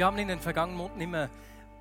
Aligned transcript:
Wir 0.00 0.06
haben 0.06 0.16
in 0.16 0.28
den 0.28 0.40
vergangenen 0.40 1.28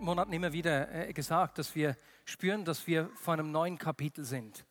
Monaten 0.02 0.34
immer, 0.34 0.52
wieder 0.52 0.94
äh, 0.94 1.14
gesagt, 1.14 1.58
dass 1.58 1.74
wir 1.74 1.96
spüren, 2.26 2.66
dass 2.66 2.86
wir 2.86 3.10
vor 3.16 3.36
einem 3.36 3.50
neuen 3.50 3.78
Kapitel 3.78 4.26
sind. 4.26 4.66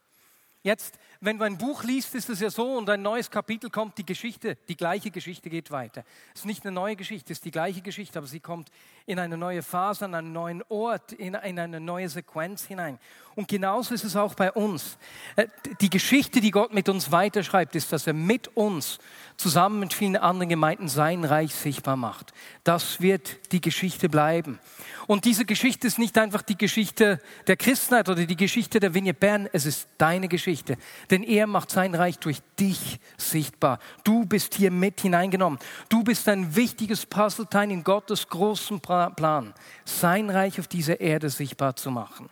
Jetzt, 0.62 0.98
wenn 1.20 1.38
du 1.38 1.45
ein 1.45 1.58
Buch 1.58 1.82
liest, 1.82 2.14
ist 2.14 2.30
es 2.30 2.40
ja 2.40 2.50
so 2.50 2.77
und 2.77 2.88
ein 2.88 3.02
neues 3.02 3.30
Kapitel 3.30 3.70
kommt, 3.70 3.98
die 3.98 4.06
Geschichte, 4.06 4.56
die 4.68 4.77
gleiche 4.77 5.10
Geschichte 5.10 5.50
geht 5.50 5.70
weiter. 5.70 6.04
Es 6.34 6.41
ist 6.41 6.46
nicht 6.46 6.64
eine 6.64 6.72
neue 6.72 6.96
Geschichte, 6.96 7.32
es 7.32 7.38
ist 7.38 7.44
die 7.44 7.50
gleiche 7.50 7.80
Geschichte, 7.80 8.18
aber 8.18 8.28
sie 8.28 8.41
kommt 8.41 8.70
in 9.06 9.18
eine 9.18 9.36
neue 9.36 9.62
Phase, 9.62 10.04
an 10.04 10.14
einen 10.14 10.32
neuen 10.32 10.62
Ort, 10.68 11.12
in, 11.12 11.34
in 11.34 11.58
eine 11.58 11.80
neue 11.80 12.08
Sequenz 12.08 12.64
hinein. 12.64 12.98
Und 13.34 13.48
genauso 13.48 13.94
ist 13.94 14.04
es 14.04 14.16
auch 14.16 14.34
bei 14.34 14.50
uns. 14.52 14.98
Äh, 15.36 15.46
die 15.80 15.91
Geschichte, 15.91 16.41
die 16.41 16.50
Gott 16.50 16.74
mit 16.74 16.88
uns 16.88 17.12
weiterschreibt, 17.12 17.74
ist, 17.77 17.92
dass 17.92 18.06
er 18.06 18.12
mit 18.12 18.48
uns 18.56 18.98
zusammen 19.36 19.78
mit 19.78 19.94
vielen 19.94 20.16
anderen 20.16 20.48
Gemeinden 20.48 20.88
sein 20.88 21.24
Reich 21.24 21.55
sichtbar 21.55 21.96
macht. 21.96 22.32
Das 22.64 23.00
wird 23.00 23.53
die 23.53 23.60
Geschichte 23.60 24.08
bleiben. 24.08 24.58
Und 25.06 25.25
diese 25.25 25.44
Geschichte 25.44 25.86
ist 25.86 25.98
nicht 25.98 26.19
einfach 26.19 26.42
die 26.42 26.58
Geschichte 26.58 27.20
der 27.47 27.56
Christenheit 27.56 28.08
oder 28.08 28.27
die 28.27 28.36
Geschichte 28.36 28.80
der 28.80 28.92
Vignette 28.92 29.19
Bern, 29.19 29.48
es 29.53 29.66
ist 29.66 29.88
deine 29.97 30.28
Geschichte. 30.28 30.77
Denn 31.11 31.23
er 31.23 31.47
macht 31.47 31.70
sein 31.70 31.95
Reich 31.95 32.19
durch 32.19 32.41
dich 32.59 33.01
sichtbar. 33.17 33.78
Du 34.05 34.27
bist 34.27 34.55
hier 34.55 34.70
mit 34.70 35.01
hineingenommen. 35.01 35.59
Du 35.89 36.03
bist 36.03 36.28
ein 36.28 36.55
wichtiges 36.55 37.06
Puzzleteil 37.06 37.70
in 37.70 37.83
Gottes 37.83 38.28
großen 38.28 38.81
Plan, 38.81 39.55
sein 39.84 40.28
Reich 40.28 40.61
auf 40.61 40.69
dieser 40.69 41.00
Erde 41.00 41.31
sichtbar 41.31 41.77
zu 41.77 41.91
machen. 41.91 42.28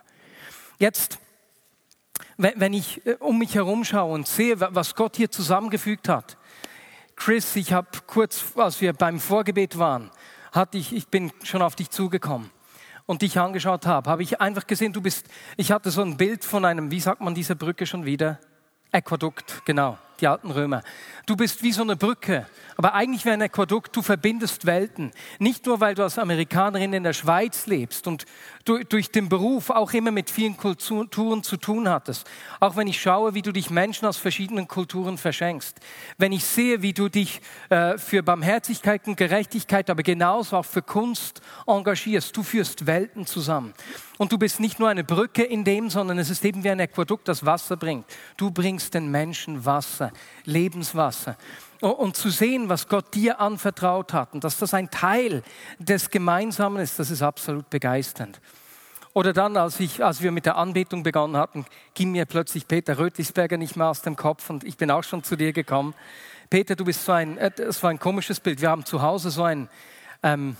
Jetzt, 0.77 1.17
wenn 2.37 2.73
ich 2.73 3.05
äh, 3.05 3.15
um 3.19 3.39
mich 3.39 3.55
herum 3.55 3.83
schaue 3.83 4.13
und 4.13 4.27
sehe, 4.27 4.59
was 4.59 4.95
Gott 4.95 5.17
hier 5.17 5.31
zusammengefügt 5.31 6.07
hat, 6.07 6.37
Chris, 7.15 7.55
ich 7.55 7.73
habe 7.73 7.87
kurz, 8.05 8.53
als 8.55 8.79
wir 8.79 8.93
beim 8.93 9.19
Vorgebet 9.19 9.79
waren, 9.79 10.11
hatte 10.51 10.77
ich, 10.77 10.93
ich 10.93 11.07
bin 11.07 11.31
schon 11.43 11.63
auf 11.63 11.75
dich 11.75 11.89
zugekommen 11.89 12.51
und 13.07 13.23
dich 13.23 13.39
angeschaut 13.39 13.87
habe, 13.87 14.09
habe 14.09 14.21
ich 14.21 14.39
einfach 14.39 14.67
gesehen, 14.67 14.93
du 14.93 15.01
bist, 15.01 15.27
ich 15.55 15.71
hatte 15.71 15.89
so 15.89 16.01
ein 16.03 16.15
Bild 16.15 16.45
von 16.45 16.63
einem, 16.63 16.91
wie 16.91 16.99
sagt 16.99 17.21
man 17.21 17.33
dieser 17.33 17.55
Brücke 17.55 17.87
schon 17.87 18.05
wieder? 18.05 18.39
Aquadukt, 18.91 19.61
genau, 19.65 19.97
die 20.21 20.27
alten 20.27 20.51
Römer. 20.51 20.83
Du 21.25 21.35
bist 21.35 21.63
wie 21.63 21.71
so 21.71 21.81
eine 21.81 21.95
Brücke, 21.95 22.47
aber 22.77 22.93
eigentlich 22.93 23.25
wie 23.25 23.31
ein 23.31 23.41
Aquadukt, 23.41 23.95
du 23.95 24.01
verbindest 24.01 24.65
Welten. 24.65 25.11
Nicht 25.39 25.65
nur, 25.65 25.79
weil 25.79 25.95
du 25.95 26.03
als 26.03 26.17
Amerikanerin 26.17 26.93
in 26.93 27.03
der 27.03 27.13
Schweiz 27.13 27.65
lebst 27.65 28.07
und 28.07 28.25
du, 28.65 28.83
durch 28.83 29.11
den 29.11 29.29
Beruf 29.29 29.69
auch 29.69 29.93
immer 29.93 30.11
mit 30.11 30.29
vielen 30.29 30.55
Kulturen 30.57 31.43
zu 31.43 31.57
tun 31.57 31.89
hattest. 31.89 32.27
Auch 32.59 32.75
wenn 32.75 32.87
ich 32.87 33.01
schaue, 33.01 33.33
wie 33.33 33.41
du 33.41 33.51
dich 33.51 33.69
Menschen 33.69 34.05
aus 34.07 34.17
verschiedenen 34.17 34.67
Kulturen 34.67 35.17
verschenkst. 35.17 35.79
Wenn 36.17 36.31
ich 36.31 36.45
sehe, 36.45 36.81
wie 36.81 36.93
du 36.93 37.09
dich 37.09 37.41
äh, 37.69 37.97
für 37.97 38.23
Barmherzigkeit 38.23 39.07
und 39.07 39.17
Gerechtigkeit, 39.17 39.89
aber 39.89 40.03
genauso 40.03 40.57
auch 40.57 40.65
für 40.65 40.81
Kunst 40.81 41.41
engagierst. 41.65 42.35
Du 42.35 42.43
führst 42.43 42.85
Welten 42.85 43.25
zusammen. 43.25 43.73
Und 44.17 44.31
du 44.31 44.37
bist 44.37 44.59
nicht 44.59 44.79
nur 44.79 44.89
eine 44.89 45.03
Brücke 45.03 45.43
in 45.43 45.63
dem, 45.63 45.89
sondern 45.89 46.17
es 46.17 46.29
ist 46.29 46.43
eben 46.43 46.63
wie 46.63 46.69
ein 46.69 46.81
Aquadukt, 46.81 47.27
das 47.27 47.45
Wasser 47.45 47.77
bringt. 47.77 48.05
Du 48.35 48.49
bringst 48.49 48.93
den 48.93 49.11
Menschen 49.11 49.63
Wasser, 49.63 50.06
Lebenswasser. 50.45 51.37
Und 51.81 52.15
zu 52.15 52.29
sehen, 52.29 52.69
was 52.69 52.87
Gott 52.87 53.13
dir 53.13 53.39
anvertraut 53.39 54.13
hat 54.13 54.33
und 54.33 54.43
dass 54.43 54.57
das 54.57 54.73
ein 54.73 54.89
Teil 54.89 55.43
des 55.77 56.09
Gemeinsamen 56.09 56.81
ist, 56.81 56.97
das 56.97 57.11
ist 57.11 57.21
absolut 57.21 57.69
begeisternd. 57.69 58.41
Oder 59.13 59.33
dann, 59.33 59.57
als, 59.57 59.79
ich, 59.79 60.03
als 60.03 60.21
wir 60.21 60.31
mit 60.31 60.45
der 60.45 60.57
Anbetung 60.57 61.03
begonnen 61.03 61.37
hatten, 61.37 61.65
ging 61.95 62.11
mir 62.11 62.25
plötzlich 62.25 62.67
Peter 62.67 62.99
Rötlisberger 62.99 63.57
nicht 63.57 63.75
mehr 63.75 63.87
aus 63.87 64.01
dem 64.01 64.15
Kopf 64.15 64.49
und 64.49 64.63
ich 64.63 64.77
bin 64.77 64.91
auch 64.91 65.03
schon 65.03 65.23
zu 65.23 65.35
dir 65.35 65.53
gekommen. 65.53 65.95
Peter, 66.49 66.75
du 66.75 66.85
bist 66.85 67.03
so 67.03 67.11
ein, 67.11 67.37
äh, 67.37 67.51
das 67.51 67.81
war 67.83 67.89
ein 67.89 67.99
komisches 67.99 68.39
Bild. 68.39 68.61
Wir 68.61 68.69
haben 68.69 68.85
zu 68.85 69.01
Hause 69.01 69.31
so 69.31 69.43
ein, 69.43 69.69
ähm, 70.23 70.55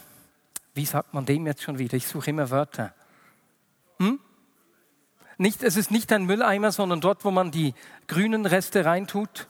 wie 0.73 0.85
sagt 0.85 1.13
man 1.13 1.25
dem 1.25 1.45
jetzt 1.45 1.63
schon 1.63 1.77
wieder? 1.77 1.97
Ich 1.97 2.07
suche 2.07 2.29
immer 2.31 2.49
Wörter. 2.49 2.93
Hm? 3.99 4.19
Nicht, 5.37 5.61
es 5.61 5.75
ist 5.75 5.91
nicht 5.91 6.11
ein 6.11 6.25
Mülleimer, 6.25 6.71
sondern 6.71 6.99
dort, 6.99 7.23
wo 7.23 7.31
man 7.31 7.51
die 7.51 7.73
grünen 8.07 8.45
Reste 8.45 8.85
reintut. 8.85 9.47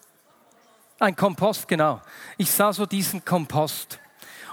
Ein 0.99 1.15
Kompost, 1.15 1.67
genau. 1.67 2.01
Ich 2.37 2.51
sah 2.51 2.73
so 2.73 2.85
diesen 2.85 3.23
Kompost. 3.23 3.99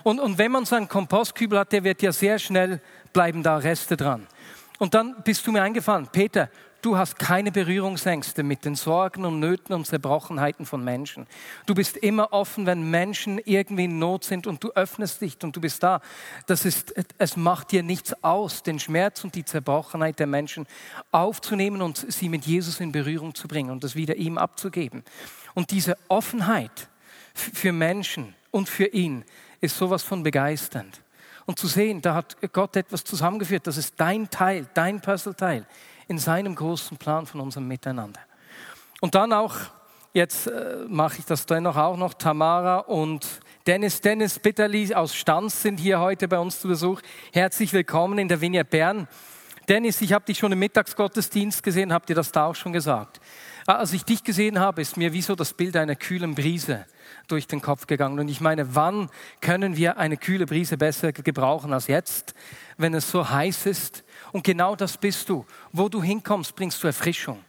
Und, 0.05 0.21
und 0.21 0.39
wenn 0.39 0.53
man 0.53 0.65
so 0.65 0.77
einen 0.77 0.89
Kompostkübel 0.89 1.59
hat, 1.59 1.73
der 1.73 1.83
wird 1.83 2.03
ja 2.03 2.13
sehr 2.13 2.39
schnell, 2.39 2.81
bleiben 3.13 3.43
da 3.43 3.57
Reste 3.57 3.97
dran. 3.97 4.27
Und 4.79 4.95
dann 4.95 5.23
bist 5.25 5.47
du 5.47 5.53
mir 5.53 5.63
eingefallen, 5.63 6.09
Peter, 6.13 6.51
Du 6.85 6.99
hast 6.99 7.19
keine 7.19 7.51
Berührungsängste 7.51 8.43
mit 8.43 8.67
den 8.67 8.75
Sorgen 8.75 9.25
und 9.25 9.41
Nöten 9.41 9.75
und 9.75 9.87
Zerbrochenheiten 9.87 10.67
von 10.67 10.85
Menschen. 10.85 11.27
Du 11.65 11.75
bist 11.75 11.97
immer 11.97 12.35
offen, 12.35 12.67
wenn 12.67 12.91
Menschen 12.91 13.41
irgendwie 13.47 13.87
in 13.87 13.99
Not 13.99 14.25
sind 14.25 14.47
und 14.47 14.63
du 14.63 14.71
öffnest 14.73 15.23
dich 15.23 15.39
und 15.43 15.57
du 15.57 15.63
bist 15.63 15.83
da. 15.83 16.03
Das 16.47 16.67
ist, 16.67 16.95
es 17.17 17.39
macht 17.39 17.73
dir 17.73 17.83
nichts 17.83 18.23
aus, 18.23 18.63
den 18.63 18.79
Schmerz 18.79 19.25
und 19.25 19.35
die 19.35 19.47
Zerbrochenheit 19.47 20.19
der 20.19 20.27
Menschen 20.27 20.67
aufzunehmen 21.11 21.81
und 21.81 22.05
sie 22.13 22.29
mit 22.29 22.45
Jesus 22.45 22.81
in 22.81 22.93
Berührung 22.93 23.35
zu 23.35 23.49
bringen 23.49 23.71
und 23.71 23.83
das 23.83 23.95
wieder 23.95 24.17
ihm 24.17 24.37
abzugeben. 24.37 25.05
Und 25.55 25.71
diese 25.71 25.97
Offenheit 26.09 26.91
für 27.33 27.73
Menschen 27.73 28.35
und 28.51 28.69
für 28.69 28.89
ihn 28.89 29.25
ist 29.63 29.79
sowas 29.79 30.03
von 30.03 30.23
begeisternd. 30.23 31.01
Und 31.47 31.59
zu 31.59 31.67
sehen, 31.67 32.03
da 32.03 32.15
hat 32.15 32.37
Gott 32.53 32.77
etwas 32.77 33.05
zusammengeführt, 33.05 33.67
das 33.67 33.79
ist 33.79 33.95
dein 33.97 34.29
Teil, 34.29 34.67
dein 34.75 35.01
Puzzleteil 35.01 35.67
in 36.09 36.19
seinem 36.19 36.55
großen 36.55 36.97
Plan 36.97 37.27
von 37.27 37.41
unserem 37.41 37.69
Miteinander. 37.69 38.21
Und 39.01 39.15
dann 39.15 39.33
auch, 39.33 39.55
jetzt 40.13 40.47
äh, 40.47 40.85
mache 40.89 41.19
ich 41.19 41.25
das 41.25 41.47
dennoch 41.47 41.77
auch 41.77 41.97
noch, 41.97 42.15
Tamara 42.15 42.79
und 42.79 43.27
Dennis, 43.67 44.01
Dennis 44.01 44.39
Bitterli 44.39 44.95
aus 44.95 45.15
Stanz 45.15 45.63
sind 45.63 45.79
hier 45.79 46.01
heute 46.01 46.29
bei 46.29 46.39
uns 46.39 46.61
zu 46.61 46.69
Besuch. 46.69 47.01
Herzlich 47.33 47.73
willkommen 47.73 48.19
in 48.19 48.29
der 48.29 48.41
Vignette 48.41 48.71
Bern. 48.71 49.09
Dennis, 49.69 50.03
ich 50.03 50.13
habe 50.13 50.27
dich 50.27 50.39
schon 50.39 50.53
im 50.53 50.59
Mittagsgottesdienst 50.59 51.63
gesehen, 51.63 51.93
habt 51.93 52.11
ihr 52.11 52.17
das 52.17 52.31
da 52.31 52.47
auch 52.47 52.55
schon 52.55 52.75
gesagt? 52.75 53.21
Ah, 53.67 53.77
als 53.77 53.95
ich 53.95 54.05
dich 54.05 54.23
gesehen 54.23 54.59
habe, 54.61 54.83
ist 54.83 54.99
mir 54.99 55.15
wie 55.15 55.23
so 55.23 55.35
das 55.35 55.55
Bild 55.55 55.77
einer 55.77 55.97
kühlen 55.97 56.35
Brise 56.35 56.85
durch 57.29 57.47
den 57.47 57.61
Kopf 57.61 57.87
gegangen. 57.87 58.19
Und 58.19 58.29
ich 58.29 58.41
meine, 58.41 58.75
wann 58.75 59.11
können 59.41 59.77
wir 59.77 59.99
eine 59.99 60.17
kühle 60.17 60.47
Brise 60.47 60.77
besser 60.77 61.13
gebrauchen 61.13 61.73
als 61.73 61.87
jetzt, 61.87 62.35
wenn 62.77 62.95
es 62.95 63.11
so 63.11 63.29
heiß 63.29 63.67
ist? 63.67 64.05
Und 64.33 64.45
genau 64.45 64.77
das 64.77 64.97
bist 64.97 65.29
du. 65.29 65.47
Wo 65.73 65.89
du 65.89 66.03
hinkommst, 66.03 66.55
bringst 66.57 66.83
du 66.83 66.87
Erfrischung. 66.87 67.45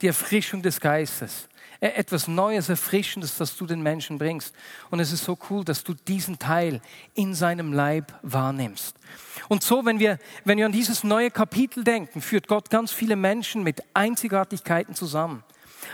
Die 0.00 0.06
Erfrischung 0.06 0.62
des 0.62 0.80
Geistes. 0.80 1.48
E, 1.80 1.86
etwas 1.86 2.28
Neues, 2.28 2.68
Erfrischendes, 2.68 3.38
das 3.38 3.56
du 3.56 3.66
den 3.66 3.82
Menschen 3.82 4.18
bringst. 4.18 4.54
Und 4.90 5.00
es 5.00 5.12
ist 5.12 5.24
so 5.24 5.38
cool, 5.48 5.64
dass 5.64 5.82
du 5.82 5.94
diesen 5.94 6.38
Teil 6.38 6.80
in 7.14 7.34
seinem 7.34 7.72
Leib 7.72 8.12
wahrnimmst. 8.22 8.96
Und 9.48 9.62
so, 9.62 9.84
wenn 9.86 9.98
wir, 9.98 10.18
wenn 10.44 10.58
wir 10.58 10.66
an 10.66 10.72
dieses 10.72 11.04
neue 11.04 11.30
Kapitel 11.30 11.82
denken, 11.82 12.20
führt 12.20 12.48
Gott 12.48 12.70
ganz 12.70 12.92
viele 12.92 13.16
Menschen 13.16 13.62
mit 13.62 13.82
Einzigartigkeiten 13.94 14.94
zusammen. 14.94 15.42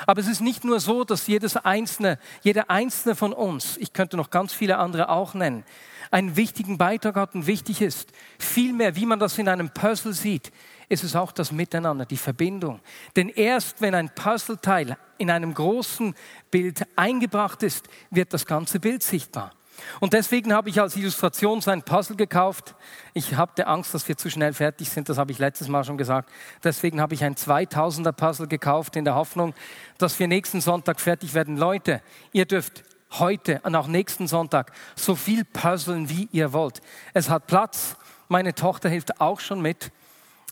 Aber 0.06 0.20
es 0.20 0.28
ist 0.28 0.41
nicht 0.41 0.64
nur 0.64 0.80
so, 0.80 1.04
dass 1.04 1.26
jedes 1.26 1.56
einzelne, 1.56 2.19
jeder 2.42 2.70
einzelne 2.70 3.14
von 3.14 3.32
uns, 3.32 3.77
ich 3.78 3.92
könnte 3.92 4.16
noch 4.16 4.30
ganz 4.30 4.53
viele 4.53 4.78
andere 4.78 5.09
auch 5.09 5.34
nennen, 5.34 5.65
einen 6.10 6.36
wichtigen 6.36 6.78
Beitrag 6.78 7.16
hat 7.16 7.34
und 7.34 7.47
wichtig 7.47 7.80
ist. 7.80 8.12
Vielmehr, 8.38 8.97
wie 8.97 9.06
man 9.06 9.18
das 9.18 9.38
in 9.38 9.48
einem 9.48 9.71
Puzzle 9.71 10.12
sieht, 10.12 10.53
ist 10.88 11.04
es 11.04 11.16
auch 11.16 11.33
das 11.33 11.53
Miteinander, 11.53 12.06
die 12.06 12.16
Verbindung. 12.16 12.80
Denn 13.16 13.28
erst 13.28 13.80
wenn 13.80 13.94
ein 13.94 14.15
Puzzleteil 14.15 14.97
in 15.18 15.30
einem 15.30 15.53
großen 15.53 16.15
Bild 16.50 16.86
eingebracht 16.94 17.62
ist, 17.62 17.88
wird 18.10 18.33
das 18.33 18.47
ganze 18.47 18.78
Bild 18.78 19.03
sichtbar. 19.03 19.53
Und 20.00 20.12
deswegen 20.12 20.52
habe 20.52 20.68
ich 20.68 20.80
als 20.80 20.96
Illustration 20.96 21.60
so 21.60 21.70
ein 21.70 21.82
Puzzle 21.82 22.16
gekauft. 22.16 22.74
Ich 23.14 23.36
hatte 23.36 23.66
Angst, 23.66 23.94
dass 23.94 24.06
wir 24.08 24.16
zu 24.16 24.30
schnell 24.30 24.52
fertig 24.52 24.90
sind, 24.90 25.08
das 25.08 25.18
habe 25.18 25.32
ich 25.32 25.38
letztes 25.38 25.68
Mal 25.68 25.84
schon 25.84 25.98
gesagt. 25.98 26.30
Deswegen 26.62 27.00
habe 27.00 27.14
ich 27.14 27.24
ein 27.24 27.34
2000er 27.34 28.12
Puzzle 28.12 28.46
gekauft 28.46 28.96
in 28.96 29.04
der 29.04 29.14
Hoffnung, 29.14 29.54
dass 29.98 30.18
wir 30.18 30.28
nächsten 30.28 30.60
Sonntag 30.60 31.00
fertig 31.00 31.34
werden. 31.34 31.56
Leute, 31.56 32.02
ihr 32.32 32.46
dürft 32.46 32.84
heute 33.12 33.60
und 33.62 33.74
auch 33.74 33.86
nächsten 33.86 34.26
Sonntag 34.26 34.72
so 34.94 35.14
viel 35.14 35.44
puzzeln, 35.44 36.08
wie 36.08 36.28
ihr 36.32 36.52
wollt. 36.52 36.80
Es 37.14 37.30
hat 37.30 37.46
Platz. 37.46 37.96
Meine 38.28 38.54
Tochter 38.54 38.88
hilft 38.88 39.20
auch 39.20 39.40
schon 39.40 39.60
mit, 39.60 39.92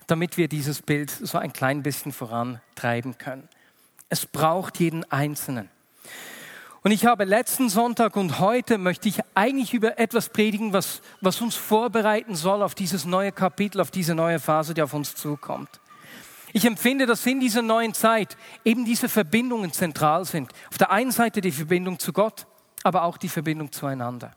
damit 0.07 0.37
wir 0.37 0.49
dieses 0.49 0.83
Bild 0.83 1.11
so 1.11 1.39
ein 1.39 1.53
klein 1.53 1.83
bisschen 1.83 2.13
vorantreiben 2.13 3.19
können. 3.19 3.49
Es 4.09 4.27
braucht 4.27 4.79
jeden 4.79 5.11
Einzelnen. 5.11 5.71
Und 6.87 6.91
ich 6.91 7.07
habe 7.07 7.25
letzten 7.25 7.71
Sonntag 7.71 8.15
und 8.15 8.41
heute 8.41 8.77
möchte 8.77 9.09
ich 9.09 9.21
eigentlich 9.35 9.73
über 9.73 9.99
etwas 9.99 10.29
predigen, 10.29 10.75
was, 10.75 11.01
was 11.23 11.41
uns 11.41 11.55
vorbereiten 11.55 12.35
soll 12.35 12.63
auf 12.63 12.75
dieses 12.75 13.07
neue 13.07 13.33
Kapitel, 13.33 13.81
auf 13.81 13.91
diese 13.91 14.15
neue 14.15 14.39
Phase, 14.39 14.75
die 14.75 14.83
auf 14.83 14.93
uns 14.93 15.15
zukommt. 15.15 15.81
Ich 16.53 16.67
empfinde, 16.67 17.07
dass 17.07 17.25
in 17.25 17.41
dieser 17.41 17.63
neuen 17.63 17.95
Zeit 17.95 18.37
eben 18.67 18.85
diese 18.85 19.09
Verbindungen 19.09 19.73
zentral 19.73 20.27
sind. 20.27 20.53
Auf 20.71 20.77
der 20.77 20.91
einen 20.91 21.11
Seite 21.11 21.41
die 21.41 21.53
Verbindung 21.53 21.99
zu 21.99 22.13
Gott, 22.13 22.47
aber 22.83 23.05
auch 23.05 23.17
die 23.17 23.31
Verbindung 23.31 23.73
zueinander. 23.73 24.33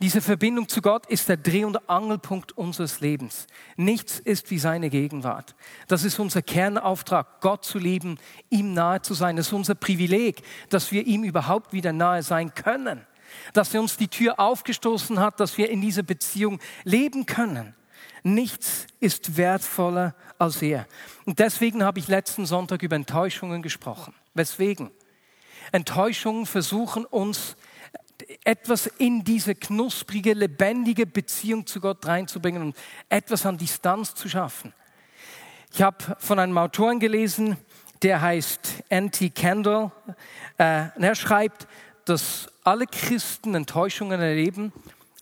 Diese 0.00 0.22
Verbindung 0.22 0.68
zu 0.68 0.80
Gott 0.80 1.06
ist 1.06 1.28
der 1.28 1.36
Dreh- 1.36 1.64
und 1.64 1.90
Angelpunkt 1.90 2.56
unseres 2.56 3.00
Lebens. 3.00 3.46
Nichts 3.76 4.18
ist 4.18 4.50
wie 4.50 4.58
seine 4.58 4.88
Gegenwart. 4.88 5.54
Das 5.88 6.04
ist 6.04 6.18
unser 6.18 6.42
Kernauftrag, 6.42 7.40
Gott 7.40 7.64
zu 7.64 7.78
lieben, 7.78 8.18
ihm 8.48 8.72
nahe 8.72 9.02
zu 9.02 9.14
sein. 9.14 9.36
Das 9.36 9.48
ist 9.48 9.52
unser 9.52 9.74
Privileg, 9.74 10.42
dass 10.70 10.90
wir 10.90 11.06
ihm 11.06 11.24
überhaupt 11.24 11.72
wieder 11.72 11.92
nahe 11.92 12.22
sein 12.22 12.54
können. 12.54 13.06
Dass 13.52 13.74
er 13.74 13.80
uns 13.80 13.96
die 13.96 14.08
Tür 14.08 14.40
aufgestoßen 14.40 15.20
hat, 15.20 15.38
dass 15.38 15.58
wir 15.58 15.70
in 15.70 15.80
dieser 15.80 16.02
Beziehung 16.02 16.60
leben 16.84 17.26
können. 17.26 17.74
Nichts 18.22 18.86
ist 19.00 19.36
wertvoller 19.36 20.14
als 20.38 20.62
er. 20.62 20.86
Und 21.24 21.38
deswegen 21.38 21.84
habe 21.84 21.98
ich 21.98 22.08
letzten 22.08 22.46
Sonntag 22.46 22.82
über 22.82 22.96
Enttäuschungen 22.96 23.62
gesprochen. 23.62 24.14
Weswegen? 24.34 24.90
Enttäuschungen 25.72 26.46
versuchen 26.46 27.04
uns 27.04 27.56
etwas 28.44 28.86
in 28.86 29.24
diese 29.24 29.54
knusprige, 29.54 30.34
lebendige 30.34 31.06
Beziehung 31.06 31.66
zu 31.66 31.80
Gott 31.80 32.06
reinzubringen 32.06 32.62
und 32.62 32.76
etwas 33.08 33.46
an 33.46 33.58
Distanz 33.58 34.14
zu 34.14 34.28
schaffen. 34.28 34.72
Ich 35.72 35.82
habe 35.82 36.16
von 36.18 36.38
einem 36.38 36.58
Autoren 36.58 36.98
gelesen, 36.98 37.56
der 38.02 38.20
heißt 38.20 38.82
N.T. 38.88 39.30
Kendall. 39.30 39.92
Äh, 40.58 40.88
er 40.98 41.14
schreibt, 41.14 41.68
dass 42.04 42.50
alle 42.64 42.86
Christen 42.86 43.54
Enttäuschungen 43.54 44.20
erleben, 44.20 44.72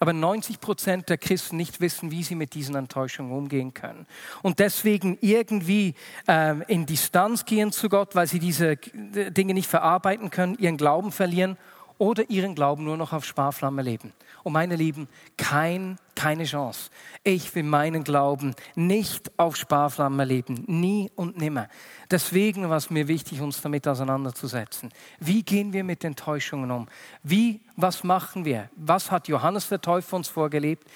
aber 0.01 0.13
90 0.13 0.61
Prozent 0.61 1.09
der 1.09 1.19
Christen 1.19 1.57
nicht 1.57 1.81
wissen, 1.81 2.11
wie 2.11 2.23
sie 2.23 2.35
mit 2.37 2.55
diesen 2.55 2.77
Enttäuschungen 2.77 3.33
umgehen 3.33 3.75
können. 3.75 4.07
Und 4.43 4.61
deswegen 4.61 5.19
irgendwie 5.21 5.95
äh, 6.29 6.55
in 6.73 6.87
Distanz 6.87 7.45
gehen 7.45 7.73
zu 7.73 7.89
Gott, 7.89 8.15
weil 8.15 8.29
sie 8.29 8.39
diese 8.39 8.77
Dinge 8.77 9.55
nicht 9.55 9.69
verarbeiten 9.69 10.31
können, 10.31 10.57
ihren 10.59 10.77
Glauben 10.77 11.11
verlieren 11.11 11.59
oder 11.99 12.31
ihren 12.31 12.55
Glauben 12.55 12.85
nur 12.85 12.97
noch 12.97 13.13
auf 13.13 13.25
Sparflamme 13.25 13.83
leben. 13.83 14.13
Und 14.45 14.53
meine 14.53 14.77
Lieben, 14.77 15.09
kein, 15.37 15.99
keine 16.15 16.45
Chance. 16.45 16.91
Ich 17.25 17.55
will 17.55 17.65
meinen 17.65 18.05
Glauben 18.05 18.55
nicht 18.77 19.33
auf 19.37 19.57
Sparflamme 19.57 20.25
leben, 20.25 20.65
nie 20.67 21.11
und 21.17 21.37
nimmer. 21.37 21.69
Deswegen 22.11 22.69
war 22.71 22.77
es 22.77 22.91
mir 22.91 23.09
wichtig, 23.09 23.41
uns 23.41 23.61
damit 23.61 23.87
auseinanderzusetzen. 23.87 24.91
Wie 25.19 25.43
gehen 25.43 25.73
wir 25.73 25.85
mit 25.85 26.05
Enttäuschungen 26.05 26.71
um? 26.71 26.89
Wie, 27.23 27.61
was 27.77 28.05
machen 28.05 28.45
wir? 28.45 28.71
Was 28.77 29.11
hat 29.11 29.29
Johannes 29.29 29.69
der 29.69 29.81
Täufer 29.81 30.17
uns 30.17 30.29
vorgelebt, 30.29 30.89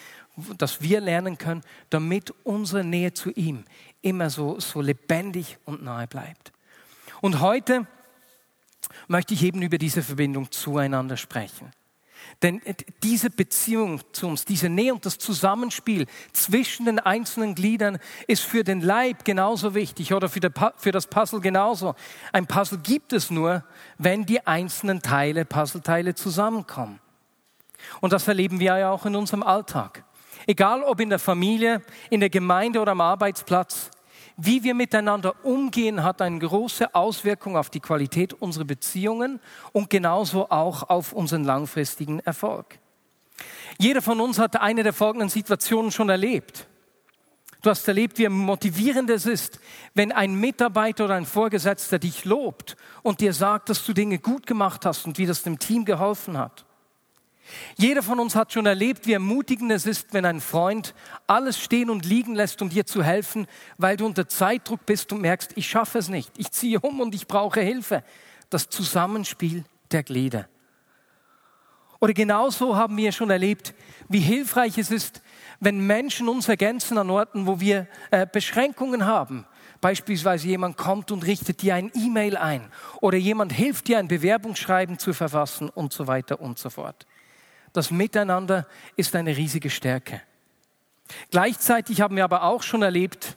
dass 0.57 0.81
wir 0.81 1.01
lernen 1.01 1.37
können, 1.37 1.63
damit 1.91 2.33
unsere 2.45 2.85
Nähe 2.85 3.13
zu 3.13 3.31
ihm 3.31 3.65
immer 4.01 4.31
so, 4.31 4.59
so 4.61 4.81
lebendig 4.81 5.59
und 5.65 5.83
nahe 5.83 6.07
bleibt? 6.07 6.53
Und 7.21 7.41
heute 7.41 7.87
möchte 9.09 9.35
ich 9.35 9.43
eben 9.43 9.63
über 9.63 9.79
diese 9.79 10.03
Verbindung 10.03 10.51
zueinander 10.51 11.17
sprechen. 11.17 11.71
Denn 12.43 12.61
diese 13.03 13.31
Beziehung 13.31 14.01
zu 14.13 14.27
uns, 14.27 14.45
diese 14.45 14.69
Nähe 14.69 14.95
und 14.95 15.07
das 15.07 15.19
Zusammenspiel 15.19 16.07
zwischen 16.33 16.87
den 16.87 16.99
einzelnen 16.99 17.55
Gliedern 17.55 17.99
ist 18.27 18.43
für 18.43 18.65
den 18.65 18.81
Leib 18.81 19.25
genauso 19.25 19.75
wichtig 19.75 20.13
oder 20.13 20.29
für, 20.29 20.41
das 20.41 21.07
Puzzle 21.07 21.41
genauso. 21.41 21.95
Ein 22.33 22.47
Puzzle 22.47 22.79
gibt 22.79 23.13
es 23.13 23.31
nur, 23.31 23.65
wenn 23.99 24.27
die 24.27 24.45
einzelnen 24.47 25.03
Teile, 25.03 25.45
Puzzleteile 25.45 26.15
zusammenkommen. 26.15 27.01
Und 28.01 28.13
das 28.13 28.27
erleben 28.27 28.61
wir 28.61 28.79
ja 28.79 28.91
auch 28.91 29.07
in 29.07 29.17
unserem 29.17 29.43
Alltag. 29.43 30.05
Egal 30.47 30.83
ob 30.83 31.01
in 31.01 31.11
der 31.11 31.19
Familie, 31.21 31.83
in 32.11 32.21
der 32.21 32.31
Gemeinde 32.31 32.81
oder 32.81 32.93
am 32.93 33.01
Arbeitsplatz, 33.01 33.91
wie 34.37 34.63
wir 34.63 34.75
miteinander 34.75 35.45
umgehen, 35.45 36.03
hat 36.03 36.23
eine 36.23 36.39
große 36.39 36.95
Auswirkung 36.95 37.57
auf 37.57 37.71
die 37.71 37.81
Qualität 37.81 38.33
unserer 38.35 38.65
Beziehungen 38.65 39.41
und 39.73 39.91
genauso 39.91 40.51
auch 40.51 40.89
auf 40.89 41.13
unseren 41.13 41.45
langfristigen 41.45 42.21
Erfolg. 42.21 42.79
Jeder 43.79 44.03
von 44.03 44.21
uns 44.21 44.39
hat 44.39 44.61
eine 44.61 44.83
der 44.83 44.93
folgenden 44.93 45.29
Situationen 45.29 45.91
schon 45.91 46.09
erlebt. 46.09 46.67
Du 47.63 47.71
hast 47.71 47.87
erlebt, 47.87 48.19
wie 48.19 48.29
motivierend 48.29 49.09
es 49.11 49.25
ist, 49.25 49.61
wenn 49.95 50.11
ein 50.11 50.35
Mitarbeiter 50.35 51.05
oder 51.05 51.15
ein 51.15 51.27
Vorgesetzter 51.27 52.01
dich 52.01 52.25
lobt 52.25 52.77
und 53.03 53.21
dir 53.21 53.33
sagt, 53.33 53.69
dass 53.69 53.87
du 53.87 53.93
Dinge 53.93 54.19
gut 54.19 54.49
gemacht 54.49 54.85
hast 54.85 55.07
und 55.07 55.17
wie 55.19 55.27
das 55.27 55.45
dem 55.45 55.61
Team 55.61 55.85
geholfen 55.85 56.37
hat. 56.37 56.65
Jeder 57.77 58.03
von 58.03 58.21
uns 58.21 58.35
hat 58.35 58.53
schon 58.53 58.67
erlebt, 58.67 59.07
wie 59.07 59.13
ermutigend 59.13 59.71
es 59.73 59.87
ist, 59.87 60.13
wenn 60.15 60.25
ein 60.25 60.41
Freund 60.41 60.95
alles 61.27 61.59
stehen 61.59 61.91
und 61.91 62.05
liegen 62.05 62.35
lässt, 62.35 62.63
um 62.63 62.71
dir 62.71 62.87
zu 62.87 63.03
helfen, 63.03 63.47
weil 63.79 63.97
du 63.97 64.07
unter 64.07 64.29
Zeitdruck 64.29 64.87
bist 64.87 65.13
und 65.13 65.21
merkst, 65.21 65.53
ich 65.57 65.69
schaffe 65.69 65.99
es 65.99 66.09
nicht, 66.09 66.31
ich 66.37 66.51
ziehe 66.51 66.81
um 66.81 67.01
und 67.01 67.15
ich 67.15 67.27
brauche 67.27 67.61
Hilfe. 67.61 68.05
Das 68.51 68.69
Zusammenspiel 68.69 69.65
der 69.91 70.03
Glieder. 70.03 70.49
Oder 72.01 72.15
genauso 72.15 72.77
haben 72.77 72.97
wir 72.97 73.13
schon 73.13 73.31
erlebt, 73.31 73.75
wie 74.09 74.19
hilfreich 74.19 74.77
es 74.77 74.91
ist, 74.91 75.23
wenn 75.61 75.87
Menschen 75.87 76.29
uns 76.29 76.49
ergänzen 76.49 76.99
an 76.99 77.11
Orten, 77.11 77.47
wo 77.47 77.61
wir 77.61 77.87
äh, 78.11 78.27
Beschränkungen 78.27 79.07
haben. 79.07 79.47
Beispielsweise 79.81 80.49
jemand 80.49 80.77
kommt 80.77 81.13
und 81.13 81.25
richtet 81.25 81.63
dir 81.63 81.77
ein 81.77 81.93
E-Mail 81.95 82.37
ein 82.37 82.69
oder 83.01 83.19
jemand 83.19 83.53
hilft 83.53 83.87
dir 83.87 83.99
ein 83.99 84.09
Bewerbungsschreiben 84.09 84.99
zu 84.99 85.13
verfassen 85.13 85.69
und 85.69 85.93
so 85.93 86.09
weiter 86.09 86.41
und 86.41 86.59
so 86.59 86.71
fort. 86.71 87.07
Das 87.73 87.91
Miteinander 87.91 88.67
ist 88.97 89.15
eine 89.17 89.37
riesige 89.37 89.71
Stärke. 89.71 90.21
Gleichzeitig 91.31 92.01
haben 92.01 92.17
wir 92.17 92.25
aber 92.25 92.45
auch 92.45 92.63
schon 92.63 92.83
erlebt, 92.83 93.37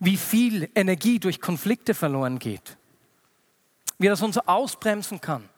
wie 0.00 0.16
viel 0.16 0.70
Energie 0.74 1.18
durch 1.18 1.40
Konflikte 1.40 1.94
verloren 1.94 2.38
geht. 2.38 2.76
Wie 3.98 4.08
das 4.08 4.22
uns 4.22 4.36
ausbremsen 4.38 5.20
kann. 5.20 5.48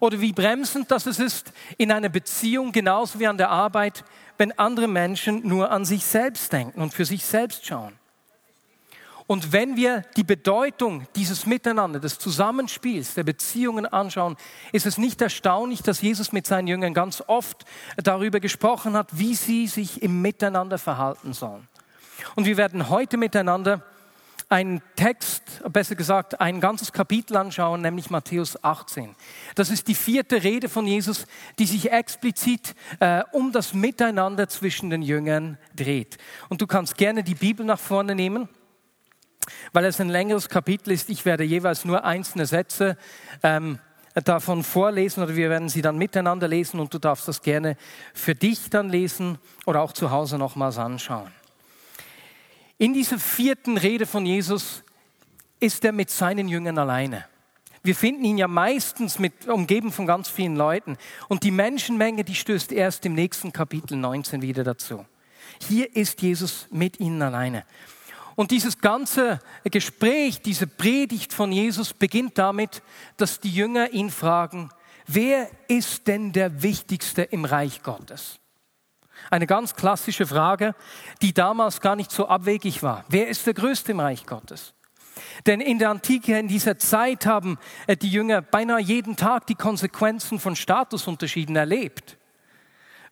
Oder 0.00 0.20
wie 0.20 0.32
bremsend 0.32 0.90
das 0.90 1.06
ist 1.06 1.52
in 1.78 1.92
einer 1.92 2.08
Beziehung, 2.08 2.72
genauso 2.72 3.18
wie 3.20 3.26
an 3.26 3.38
der 3.38 3.50
Arbeit, 3.50 4.04
wenn 4.38 4.58
andere 4.58 4.88
Menschen 4.88 5.46
nur 5.46 5.70
an 5.70 5.84
sich 5.84 6.04
selbst 6.04 6.52
denken 6.52 6.80
und 6.82 6.92
für 6.92 7.04
sich 7.04 7.24
selbst 7.24 7.64
schauen. 7.66 7.98
Und 9.26 9.52
wenn 9.52 9.76
wir 9.76 10.02
die 10.16 10.24
Bedeutung 10.24 11.06
dieses 11.16 11.46
Miteinander, 11.46 11.98
des 11.98 12.18
Zusammenspiels, 12.18 13.14
der 13.14 13.24
Beziehungen 13.24 13.86
anschauen, 13.86 14.36
ist 14.72 14.84
es 14.84 14.98
nicht 14.98 15.22
erstaunlich, 15.22 15.82
dass 15.82 16.02
Jesus 16.02 16.32
mit 16.32 16.46
seinen 16.46 16.66
Jüngern 16.66 16.92
ganz 16.92 17.22
oft 17.26 17.64
darüber 17.96 18.38
gesprochen 18.38 18.94
hat, 18.94 19.08
wie 19.12 19.34
sie 19.34 19.66
sich 19.66 20.02
im 20.02 20.20
Miteinander 20.20 20.76
verhalten 20.76 21.32
sollen. 21.32 21.66
Und 22.34 22.44
wir 22.44 22.58
werden 22.58 22.90
heute 22.90 23.16
miteinander 23.16 23.82
einen 24.50 24.82
Text, 24.94 25.42
besser 25.72 25.94
gesagt 25.94 26.38
ein 26.38 26.60
ganzes 26.60 26.92
Kapitel 26.92 27.38
anschauen, 27.38 27.80
nämlich 27.80 28.10
Matthäus 28.10 28.62
18. 28.62 29.16
Das 29.54 29.70
ist 29.70 29.88
die 29.88 29.94
vierte 29.94 30.42
Rede 30.42 30.68
von 30.68 30.86
Jesus, 30.86 31.26
die 31.58 31.64
sich 31.64 31.90
explizit 31.90 32.74
äh, 33.00 33.22
um 33.32 33.52
das 33.52 33.72
Miteinander 33.72 34.48
zwischen 34.48 34.90
den 34.90 35.00
Jüngern 35.00 35.56
dreht. 35.74 36.18
Und 36.50 36.60
du 36.60 36.66
kannst 36.66 36.98
gerne 36.98 37.24
die 37.24 37.34
Bibel 37.34 37.64
nach 37.64 37.80
vorne 37.80 38.14
nehmen 38.14 38.50
weil 39.72 39.84
es 39.84 40.00
ein 40.00 40.08
längeres 40.08 40.48
Kapitel 40.48 40.92
ist. 40.92 41.10
Ich 41.10 41.24
werde 41.24 41.44
jeweils 41.44 41.84
nur 41.84 42.04
einzelne 42.04 42.46
Sätze 42.46 42.96
ähm, 43.42 43.78
davon 44.14 44.62
vorlesen 44.62 45.22
oder 45.22 45.34
wir 45.36 45.50
werden 45.50 45.68
sie 45.68 45.82
dann 45.82 45.98
miteinander 45.98 46.46
lesen 46.46 46.80
und 46.80 46.94
du 46.94 46.98
darfst 46.98 47.26
das 47.26 47.42
gerne 47.42 47.76
für 48.12 48.34
dich 48.34 48.70
dann 48.70 48.88
lesen 48.88 49.38
oder 49.66 49.82
auch 49.82 49.92
zu 49.92 50.10
Hause 50.10 50.38
nochmals 50.38 50.78
anschauen. 50.78 51.30
In 52.78 52.92
dieser 52.92 53.18
vierten 53.18 53.76
Rede 53.76 54.06
von 54.06 54.26
Jesus 54.26 54.82
ist 55.60 55.84
er 55.84 55.92
mit 55.92 56.10
seinen 56.10 56.48
Jüngern 56.48 56.78
alleine. 56.78 57.24
Wir 57.82 57.94
finden 57.94 58.24
ihn 58.24 58.38
ja 58.38 58.48
meistens 58.48 59.18
mit, 59.18 59.46
umgeben 59.46 59.92
von 59.92 60.06
ganz 60.06 60.28
vielen 60.28 60.56
Leuten. 60.56 60.96
Und 61.28 61.42
die 61.42 61.50
Menschenmenge, 61.50 62.24
die 62.24 62.34
stößt 62.34 62.72
erst 62.72 63.04
im 63.04 63.14
nächsten 63.14 63.52
Kapitel 63.52 63.96
19 63.96 64.40
wieder 64.40 64.64
dazu. 64.64 65.04
Hier 65.68 65.94
ist 65.94 66.22
Jesus 66.22 66.66
mit 66.70 66.98
ihnen 66.98 67.20
alleine. 67.20 67.64
Und 68.36 68.50
dieses 68.50 68.78
ganze 68.78 69.38
Gespräch, 69.64 70.42
diese 70.42 70.66
Predigt 70.66 71.32
von 71.32 71.52
Jesus 71.52 71.92
beginnt 71.92 72.38
damit, 72.38 72.82
dass 73.16 73.40
die 73.40 73.50
Jünger 73.50 73.92
ihn 73.92 74.10
fragen, 74.10 74.70
wer 75.06 75.48
ist 75.68 76.06
denn 76.08 76.32
der 76.32 76.62
Wichtigste 76.62 77.22
im 77.22 77.44
Reich 77.44 77.82
Gottes? 77.82 78.40
Eine 79.30 79.46
ganz 79.46 79.74
klassische 79.74 80.26
Frage, 80.26 80.74
die 81.22 81.32
damals 81.32 81.80
gar 81.80 81.96
nicht 81.96 82.10
so 82.10 82.26
abwegig 82.26 82.82
war. 82.82 83.04
Wer 83.08 83.28
ist 83.28 83.46
der 83.46 83.54
Größte 83.54 83.92
im 83.92 84.00
Reich 84.00 84.26
Gottes? 84.26 84.74
Denn 85.46 85.60
in 85.60 85.78
der 85.78 85.90
Antike, 85.90 86.36
in 86.36 86.48
dieser 86.48 86.78
Zeit 86.78 87.24
haben 87.24 87.58
äh, 87.86 87.96
die 87.96 88.10
Jünger 88.10 88.42
beinahe 88.42 88.80
jeden 88.80 89.14
Tag 89.16 89.46
die 89.46 89.54
Konsequenzen 89.54 90.40
von 90.40 90.56
Statusunterschieden 90.56 91.54
erlebt 91.54 92.18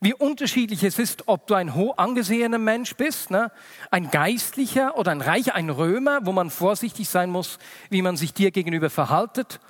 wie 0.02 0.14
unterschiedlich 0.14 0.82
es 0.82 0.98
ist, 0.98 1.28
ob 1.28 1.46
du 1.46 1.54
ein 1.54 1.76
hoch 1.76 1.96
angesehener 1.96 2.58
Mensch 2.58 2.96
bist, 2.96 3.30
ne? 3.30 3.52
ein 3.92 4.10
Geistlicher 4.10 4.98
oder 4.98 5.12
ein 5.12 5.20
Reicher, 5.20 5.54
ein 5.54 5.70
Römer, 5.70 6.26
wo 6.26 6.32
man 6.32 6.50
vorsichtig 6.50 7.08
sein 7.08 7.30
muss, 7.30 7.60
wie 7.88 8.02
man 8.02 8.16
sich 8.16 8.34
dir 8.34 8.50
gegenüber 8.50 8.90
verhaltet, 8.90 9.60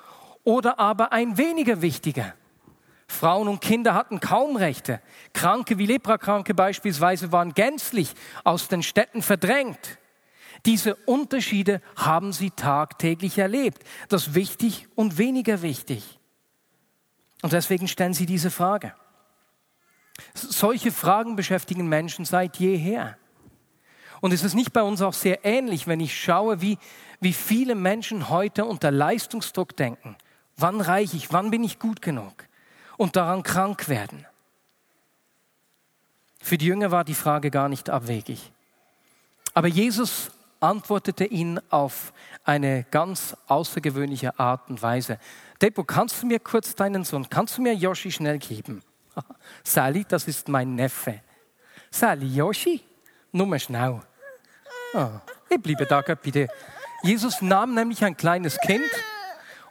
oder 0.43 0.79
aber 0.79 1.11
ein 1.11 1.37
weniger 1.37 1.83
wichtiger. 1.83 2.33
Frauen 3.07 3.47
und 3.47 3.61
Kinder 3.61 3.93
hatten 3.93 4.19
kaum 4.19 4.55
Rechte. 4.55 5.01
Kranke 5.33 5.77
wie 5.77 5.85
Leprakranke 5.85 6.55
beispielsweise 6.55 7.31
waren 7.31 7.53
gänzlich 7.53 8.15
aus 8.43 8.67
den 8.67 8.81
Städten 8.81 9.21
verdrängt. 9.21 9.99
Diese 10.65 10.95
Unterschiede 10.95 11.79
haben 11.95 12.33
sie 12.33 12.49
tagtäglich 12.49 13.37
erlebt. 13.37 13.83
Das 14.09 14.33
wichtig 14.33 14.87
und 14.95 15.19
weniger 15.19 15.61
wichtig. 15.61 16.19
Und 17.43 17.53
deswegen 17.53 17.87
stellen 17.87 18.15
sie 18.15 18.25
diese 18.25 18.49
Frage. 18.49 18.95
Solche 20.33 20.91
Fragen 20.91 21.35
beschäftigen 21.35 21.87
Menschen 21.87 22.25
seit 22.25 22.57
jeher. 22.57 23.17
Und 24.21 24.31
es 24.31 24.43
ist 24.43 24.53
nicht 24.53 24.71
bei 24.71 24.81
uns 24.81 25.01
auch 25.01 25.13
sehr 25.13 25.43
ähnlich, 25.43 25.87
wenn 25.87 25.99
ich 25.99 26.17
schaue, 26.17 26.61
wie, 26.61 26.77
wie 27.19 27.33
viele 27.33 27.75
Menschen 27.75 28.29
heute 28.29 28.65
unter 28.65 28.91
Leistungsdruck 28.91 29.75
denken. 29.75 30.15
Wann 30.55 30.81
reiche 30.81 31.17
ich? 31.17 31.33
Wann 31.33 31.51
bin 31.51 31.63
ich 31.63 31.79
gut 31.79 32.01
genug? 32.01 32.33
Und 32.97 33.15
daran 33.15 33.43
krank 33.43 33.89
werden. 33.89 34.25
Für 36.39 36.57
die 36.57 36.67
Jünger 36.67 36.91
war 36.91 37.03
die 37.03 37.15
Frage 37.15 37.51
gar 37.51 37.69
nicht 37.69 37.89
abwegig. 37.89 38.51
Aber 39.53 39.67
Jesus 39.67 40.31
antwortete 40.59 41.25
ihnen 41.25 41.59
auf 41.69 42.13
eine 42.43 42.85
ganz 42.91 43.35
außergewöhnliche 43.47 44.39
Art 44.39 44.69
und 44.69 44.81
Weise. 44.81 45.19
Depo, 45.61 45.83
kannst 45.83 46.21
du 46.21 46.27
mir 46.27 46.39
kurz 46.39 46.75
deinen 46.75 47.03
Sohn, 47.03 47.29
kannst 47.29 47.57
du 47.57 47.61
mir 47.61 47.73
Yoshi 47.73 48.11
schnell 48.11 48.39
geben? 48.39 48.81
Sally, 49.63 50.05
das 50.07 50.27
ist 50.27 50.47
mein 50.47 50.75
Neffe. 50.75 51.21
Sally, 51.89 52.27
Yoshi, 52.27 52.81
nur 53.31 53.57
schnell. 53.59 54.01
Oh, 54.93 55.09
ich 55.49 55.61
bleibe 55.61 55.85
da 55.85 56.01
bitte. 56.01 56.47
Jesus 57.03 57.41
nahm 57.41 57.73
nämlich 57.73 58.03
ein 58.03 58.15
kleines 58.15 58.57
Kind 58.59 58.89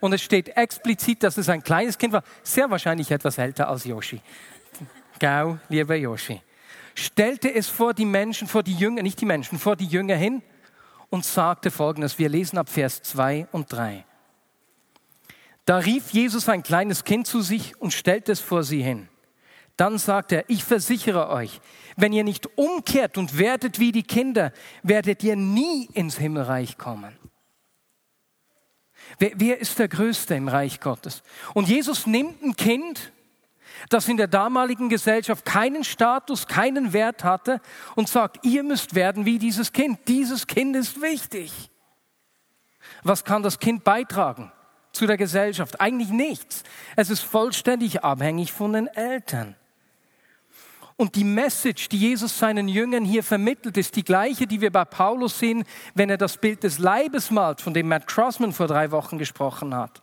und 0.01 0.13
es 0.13 0.23
steht 0.23 0.57
explizit, 0.57 1.23
dass 1.23 1.39
es 1.39 1.49
ein 1.49 1.63
kleines 1.63 1.97
Kind 1.97 2.13
war, 2.13 2.25
sehr 2.43 2.71
wahrscheinlich 2.71 3.11
etwas 3.11 3.39
älter 3.39 3.69
als 3.69 3.85
Yoshi. 3.85 4.21
Gau, 5.19 5.59
lieber 5.69 5.95
Yoshi. 5.95 6.43
Stellte 6.95 7.55
es 7.55 7.69
vor 7.69 7.95
die 7.95 8.05
Menschen, 8.05 8.49
vor 8.49 8.63
die 8.63 8.75
Jünger, 8.75 9.03
nicht 9.03 9.21
die 9.21 9.27
Menschen, 9.27 9.59
vor 9.59 9.77
die 9.77 9.87
Jünger 9.87 10.17
hin 10.17 10.43
und 11.09 11.25
sagte 11.25 11.71
folgendes. 11.71 12.19
Wir 12.19 12.29
lesen 12.29 12.59
ab 12.59 12.69
Vers 12.69 13.03
2 13.03 13.47
und 13.53 13.73
3. 13.73 14.05
Da 15.65 15.79
rief 15.79 16.11
Jesus 16.11 16.49
ein 16.49 16.63
kleines 16.63 17.05
Kind 17.05 17.27
zu 17.27 17.41
sich 17.41 17.81
und 17.81 17.93
stellte 17.93 18.33
es 18.33 18.41
vor 18.41 18.65
sie 18.65 18.83
hin. 18.83 19.09
Dann 19.77 19.99
sagt 19.99 20.33
er, 20.33 20.49
ich 20.49 20.65
versichere 20.65 21.29
euch, 21.29 21.61
wenn 21.97 22.13
ihr 22.13 22.25
nicht 22.25 22.59
umkehrt 22.59 23.19
und 23.19 23.39
werdet 23.39 23.79
wie 23.79 23.93
die 23.93 24.03
Kinder, 24.03 24.53
werdet 24.83 25.23
ihr 25.23 25.37
nie 25.37 25.89
ins 25.95 26.19
Himmelreich 26.19 26.79
kommen. 26.79 27.17
Wer, 29.19 29.33
wer 29.37 29.59
ist 29.59 29.79
der 29.79 29.89
Größte 29.89 30.35
im 30.35 30.49
Reich 30.49 30.81
Gottes? 30.81 31.23
Und 31.55 31.69
Jesus 31.69 32.07
nimmt 32.07 32.43
ein 32.43 32.57
Kind, 32.57 33.13
das 33.89 34.09
in 34.09 34.17
der 34.17 34.29
damaligen 34.29 34.89
Gesellschaft 34.89 35.45
keinen 35.45 35.85
Status, 35.85 36.47
keinen 36.47 36.93
Wert 36.93 37.25
hatte 37.25 37.61
und 37.95 38.09
sagt, 38.09 38.45
ihr 38.45 38.63
müsst 38.63 38.95
werden 38.95 39.25
wie 39.25 39.39
dieses 39.39 39.73
Kind. 39.73 40.01
Dieses 40.09 40.47
Kind 40.47 40.77
ist 40.77 41.01
wichtig. 41.01 41.71
Was 43.03 43.25
kann 43.25 43.43
das 43.43 43.59
Kind 43.59 43.85
beitragen 43.85 44.53
zu 44.93 45.07
der 45.07 45.17
Gesellschaft? 45.17 45.81
Eigentlich 45.81 46.11
nichts. 46.11 46.63
Es 46.97 47.11
ist 47.11 47.23
vollständig 47.23 48.05
abhängig 48.05 48.53
von 48.53 48.73
den 48.73 48.87
Eltern. 48.87 49.57
Und 51.03 51.17
die 51.17 51.25
Message, 51.25 51.89
die 51.89 51.99
Jesus 51.99 52.39
seinen 52.39 52.69
Jüngern 52.69 53.05
hier 53.05 53.25
vermittelt, 53.25 53.77
ist 53.77 53.97
die 53.97 54.05
gleiche, 54.05 54.47
die 54.47 54.61
wir 54.61 54.71
bei 54.71 54.85
Paulus 54.85 55.37
sehen, 55.37 55.65
wenn 55.97 56.09
er 56.09 56.17
das 56.17 56.37
Bild 56.37 56.63
des 56.63 56.79
Leibes 56.79 57.33
malt, 57.33 57.61
von 57.61 57.75
dem 57.75 57.89
Matt 57.89 58.07
Crossman 58.07 58.53
vor 58.53 58.69
drei 58.69 58.93
Wochen 58.93 59.19
gesprochen 59.19 59.75
hat. 59.75 60.01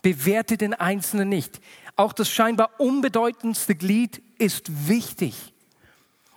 Bewerte 0.00 0.56
den 0.56 0.72
Einzelnen 0.72 1.28
nicht. 1.28 1.60
Auch 1.96 2.14
das 2.14 2.30
scheinbar 2.30 2.80
unbedeutendste 2.80 3.74
Glied 3.74 4.22
ist 4.38 4.88
wichtig. 4.88 5.52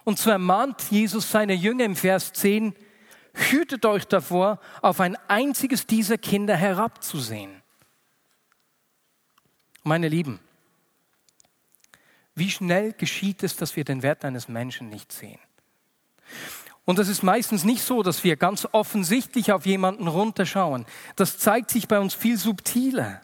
Und 0.04 0.20
so 0.20 0.30
ermahnt 0.30 0.82
Jesus 0.90 1.32
seine 1.32 1.54
Jünger 1.54 1.86
im 1.86 1.96
Vers 1.96 2.34
10, 2.34 2.75
hütet 3.34 3.86
euch 3.86 4.04
davor, 4.04 4.60
auf 4.82 5.00
ein 5.00 5.18
einziges 5.30 5.88
dieser 5.88 6.18
Kinder 6.18 6.58
herabzusehen. 6.58 7.62
Meine 9.84 10.10
Lieben, 10.10 10.42
wie 12.36 12.51
schnell 12.51 12.94
geschieht 12.94 13.44
es, 13.44 13.56
dass 13.56 13.75
wir 13.75 13.86
den 13.86 14.04
Wert 14.04 14.25
eines 14.25 14.48
Menschen 14.48 14.89
nicht 14.89 15.12
sehen? 15.12 15.39
Und 16.84 17.00
das 17.00 17.08
ist 17.08 17.24
meistens 17.24 17.63
nicht 17.63 17.82
so, 17.82 18.04
dass 18.04 18.24
wir 18.24 18.36
ganz 18.36 18.68
offensichtlich 18.72 19.51
auf 19.51 19.65
jemanden 19.65 20.08
runterschauen. 20.08 20.86
Das 21.15 21.39
zeigt 21.39 21.72
sich 21.72 21.88
bei 21.88 22.00
uns 22.00 22.13
viel 22.13 22.38
subtiler. 22.38 23.22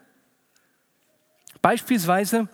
Beispielsweise, 1.60 2.48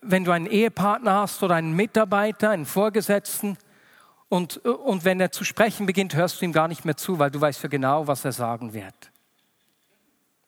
wenn 0.00 0.24
du 0.24 0.32
einen 0.32 0.46
Ehepartner 0.46 1.20
hast 1.20 1.42
oder 1.42 1.54
einen 1.54 1.74
Mitarbeiter, 1.74 2.50
einen 2.50 2.66
Vorgesetzten, 2.66 3.56
und, 4.28 4.58
und 4.58 5.04
wenn 5.04 5.20
er 5.20 5.32
zu 5.32 5.44
sprechen 5.44 5.86
beginnt, 5.86 6.14
hörst 6.14 6.40
du 6.40 6.44
ihm 6.44 6.52
gar 6.52 6.68
nicht 6.68 6.84
mehr 6.84 6.96
zu, 6.96 7.18
weil 7.18 7.30
du 7.30 7.40
weißt 7.40 7.62
ja 7.62 7.68
genau, 7.68 8.06
was 8.06 8.24
er 8.24 8.32
sagen 8.32 8.74
wird. 8.74 9.10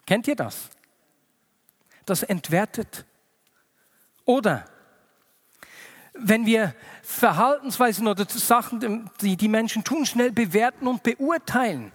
Kennt 0.04 0.28
ihr 0.28 0.36
das? 0.36 0.68
Das 2.04 2.22
entwertet 2.22 3.06
oder 4.30 4.64
wenn 6.14 6.46
wir 6.46 6.72
Verhaltensweisen 7.02 8.06
oder 8.06 8.24
Sachen, 8.28 9.10
die 9.20 9.36
die 9.36 9.48
Menschen 9.48 9.82
tun, 9.82 10.06
schnell 10.06 10.30
bewerten 10.30 10.86
und 10.86 11.02
beurteilen. 11.02 11.90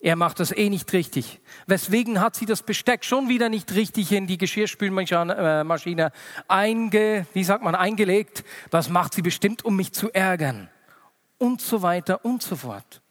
Er 0.00 0.16
macht 0.16 0.40
das 0.40 0.50
eh 0.50 0.68
nicht 0.68 0.92
richtig. 0.92 1.40
Weswegen 1.68 2.20
hat 2.20 2.34
sie 2.34 2.46
das 2.46 2.64
Besteck 2.64 3.04
schon 3.04 3.28
wieder 3.28 3.48
nicht 3.48 3.72
richtig 3.74 4.10
in 4.10 4.26
die 4.26 4.38
Geschirrspülmaschine 4.38 6.10
einge, 6.48 7.26
wie 7.32 7.44
sagt 7.44 7.62
man, 7.62 7.76
eingelegt? 7.76 8.42
Das 8.70 8.88
macht 8.88 9.14
sie 9.14 9.22
bestimmt, 9.22 9.64
um 9.64 9.76
mich 9.76 9.92
zu 9.92 10.10
ärgern. 10.12 10.68
Und 11.38 11.60
so 11.60 11.82
weiter 11.82 12.24
und 12.24 12.42
so 12.42 12.56
fort. 12.56 13.02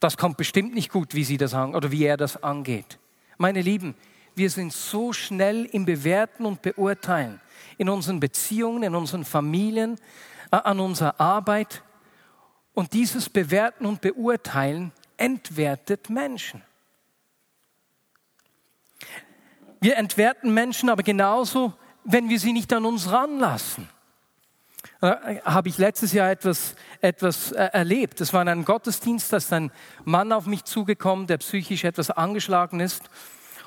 Das 0.00 0.16
kommt 0.16 0.36
bestimmt 0.36 0.74
nicht 0.74 0.90
gut, 0.90 1.14
wie 1.14 1.22
sie 1.22 1.36
das 1.36 1.54
oder 1.54 1.92
wie 1.92 2.04
er 2.04 2.16
das 2.16 2.42
angeht. 2.42 2.98
Meine 3.38 3.60
Lieben, 3.60 3.94
wir 4.36 4.50
sind 4.50 4.72
so 4.72 5.12
schnell 5.12 5.64
im 5.64 5.86
Bewerten 5.86 6.44
und 6.44 6.60
Beurteilen, 6.62 7.40
in 7.78 7.88
unseren 7.88 8.20
Beziehungen, 8.20 8.82
in 8.82 8.94
unseren 8.94 9.24
Familien, 9.24 9.98
äh, 10.50 10.56
an 10.56 10.78
unserer 10.78 11.18
Arbeit. 11.18 11.82
Und 12.74 12.92
dieses 12.92 13.30
Bewerten 13.30 13.86
und 13.86 14.02
Beurteilen 14.02 14.92
entwertet 15.16 16.10
Menschen. 16.10 16.62
Wir 19.80 19.96
entwerten 19.96 20.52
Menschen 20.52 20.90
aber 20.90 21.02
genauso, 21.02 21.72
wenn 22.04 22.28
wir 22.28 22.38
sie 22.38 22.52
nicht 22.52 22.72
an 22.74 22.84
uns 22.84 23.10
ranlassen. 23.10 23.88
Äh, 25.00 25.40
habe 25.44 25.70
ich 25.70 25.78
letztes 25.78 26.12
Jahr 26.12 26.30
etwas, 26.30 26.74
etwas 27.00 27.52
äh, 27.52 27.70
erlebt. 27.72 28.20
Es 28.20 28.34
war 28.34 28.42
in 28.42 28.48
einem 28.48 28.64
Gottesdienst, 28.64 29.32
da 29.32 29.38
ist 29.38 29.52
ein 29.52 29.70
Mann 30.04 30.32
auf 30.32 30.46
mich 30.46 30.64
zugekommen, 30.64 31.26
der 31.26 31.38
psychisch 31.38 31.84
etwas 31.84 32.10
angeschlagen 32.10 32.80
ist. 32.80 33.02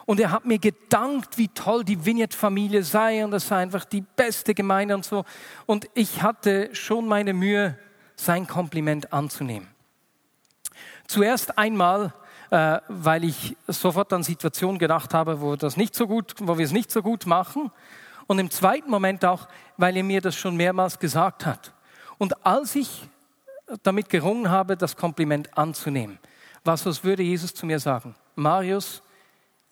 Und 0.09 0.19
er 0.19 0.31
hat 0.31 0.43
mir 0.43 0.57
gedankt, 0.57 1.37
wie 1.37 1.49
toll 1.49 1.83
die 1.83 2.03
Vignette-Familie 2.03 2.81
sei 2.81 3.23
und 3.23 3.29
das 3.29 3.47
sei 3.47 3.57
einfach 3.57 3.85
die 3.85 4.01
beste 4.01 4.55
Gemeinde 4.55 4.95
und 4.95 5.05
so. 5.05 5.23
Und 5.67 5.87
ich 5.93 6.23
hatte 6.23 6.73
schon 6.73 7.07
meine 7.07 7.31
Mühe, 7.31 7.77
sein 8.15 8.47
Kompliment 8.47 9.13
anzunehmen. 9.13 9.67
Zuerst 11.05 11.59
einmal, 11.59 12.11
äh, 12.49 12.79
weil 12.87 13.23
ich 13.23 13.55
sofort 13.67 14.11
an 14.11 14.23
Situationen 14.23 14.79
gedacht 14.79 15.13
habe, 15.13 15.41
wo, 15.41 15.55
das 15.55 15.77
nicht 15.77 15.93
so 15.93 16.07
gut, 16.07 16.33
wo 16.39 16.57
wir 16.57 16.65
es 16.65 16.71
nicht 16.71 16.89
so 16.89 17.03
gut 17.03 17.27
machen. 17.27 17.69
Und 18.25 18.39
im 18.39 18.49
zweiten 18.49 18.89
Moment 18.89 19.23
auch, 19.25 19.47
weil 19.77 19.95
er 19.95 20.03
mir 20.03 20.21
das 20.21 20.35
schon 20.35 20.55
mehrmals 20.57 20.97
gesagt 20.97 21.45
hat. 21.45 21.71
Und 22.17 22.47
als 22.47 22.75
ich 22.75 23.07
damit 23.83 24.09
gerungen 24.09 24.49
habe, 24.49 24.75
das 24.75 24.95
Kompliment 24.95 25.55
anzunehmen, 25.55 26.17
was, 26.63 26.83
was 26.87 27.03
würde 27.03 27.21
Jesus 27.21 27.53
zu 27.53 27.67
mir 27.67 27.79
sagen? 27.79 28.15
Marius, 28.33 29.03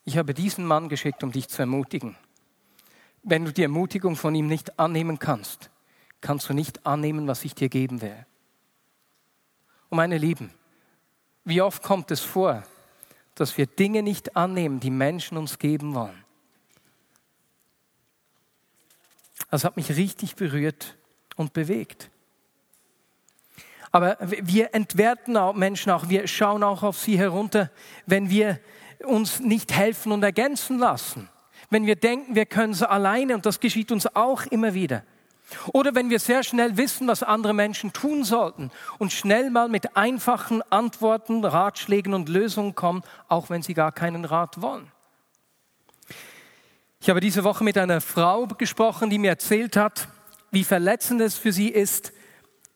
ich 0.08 0.18
habe 0.18 0.34
diesen 0.34 0.66
Mann 0.66 0.88
geschickt, 0.88 1.22
um 1.22 1.34
dich 1.34 1.50
zu 1.50 1.62
ermutigen. 1.62 2.16
Wenn 3.24 3.44
du 3.44 3.52
die 3.52 3.64
Ermutigung 3.64 4.16
von 4.16 4.34
ihm 4.36 4.48
nicht 4.48 4.80
annehmen 4.80 5.20
kannst, 5.20 5.70
kannst 6.22 6.48
du 6.48 6.54
nicht 6.54 6.86
annehmen, 6.86 7.28
was 7.28 7.44
ich 7.44 7.54
dir 7.54 7.68
geben 7.68 8.02
will. 8.02 8.26
Und 9.90 9.98
meine 9.98 10.18
Lieben, 10.18 10.50
wie 11.44 11.62
oft 11.62 11.84
kommt 11.84 12.10
es 12.12 12.22
vor, 12.22 12.64
dass 13.36 13.58
wir 13.58 13.66
Dinge 13.66 14.02
nicht 14.02 14.38
annehmen, 14.38 14.80
die 14.80 14.92
Menschen 14.92 15.38
uns 15.38 15.60
geben 15.60 15.94
wollen? 15.94 16.24
Das 19.52 19.66
hat 19.66 19.76
mich 19.76 19.90
richtig 19.90 20.38
berührt 20.38 20.96
und 21.36 21.52
bewegt. 21.52 22.10
Aber 23.92 24.18
wir 24.22 24.74
entwerten 24.74 25.36
auch 25.36 25.54
Menschen 25.54 25.92
auch, 25.92 26.08
wir 26.08 26.28
schauen 26.28 26.64
auch 26.64 26.84
auf 26.84 26.98
sie 26.98 27.18
herunter, 27.18 27.72
wenn 28.06 28.30
wir 28.30 28.62
uns 29.04 29.39
nicht 29.39 29.74
helfen 29.74 30.12
und 30.12 30.24
ergänzen 30.24 30.80
lassen. 30.80 31.30
Wenn 31.70 31.86
wir 31.86 31.96
denken, 31.96 32.36
wir 32.36 32.46
können 32.46 32.74
es 32.74 32.84
alleine, 32.84 33.36
und 33.36 33.46
das 33.46 33.60
geschieht 33.60 33.92
uns 33.92 34.08
auch 34.16 34.46
immer 34.46 34.74
wieder. 34.74 35.04
Oder 35.74 35.96
wenn 35.96 36.10
wir 36.10 36.20
sehr 36.20 36.44
schnell 36.44 36.75
wissen, 36.77 37.08
was 37.08 37.24
andere 37.24 37.54
Menschen 37.54 37.94
tun 37.94 38.24
sollten 38.24 38.70
und 38.98 39.13
schnell 39.13 39.50
mal 39.50 39.70
mit 39.70 39.96
einfachen 39.96 40.62
Antworten, 40.72 41.46
Ratschlägen 41.46 42.13
und 42.13 42.27
Lösungen 42.27 42.75
kommen, 42.75 43.04
auch 43.30 43.50
wenn 43.50 43.62
sie 43.62 43.74
gar 43.74 43.92
keinen 43.92 44.25
Rat 44.25 44.62
wollen. 44.62 44.92
Ich 47.00 47.10
habe 47.10 47.22
diese 47.22 47.44
Woche 47.44 47.63
mit 47.63 47.77
einer 47.77 48.01
Frau 48.01 48.48
gesprochen, 48.48 49.10
die 49.10 49.20
mir 49.20 49.30
erzählt 49.30 49.77
hat, 49.77 50.10
wie 50.51 50.63
verletzend 50.63 51.22
es 51.22 51.38
für 51.38 51.54
sie 51.54 51.70
ist, 51.70 52.12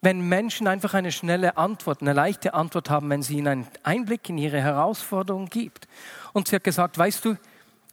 wenn 0.01 0.22
Menschen 0.22 0.67
einfach 0.67 0.96
eine 0.96 1.12
schnelle 1.12 1.58
Antwort, 1.58 2.01
eine 2.01 2.13
leichte 2.13 2.55
Antwort 2.55 2.89
haben, 2.89 3.10
wenn 3.10 3.22
sie 3.22 3.38
ihnen 3.38 3.48
einen 3.48 3.67
Einblick 3.84 4.27
in 4.29 4.38
ihre 4.39 4.60
Herausforderungen 4.60 5.48
gibt. 5.48 5.88
Und 6.34 6.48
sie 6.48 6.55
hat 6.55 6.63
gesagt, 6.63 6.98
weißt 6.98 7.24
du, 7.24 7.38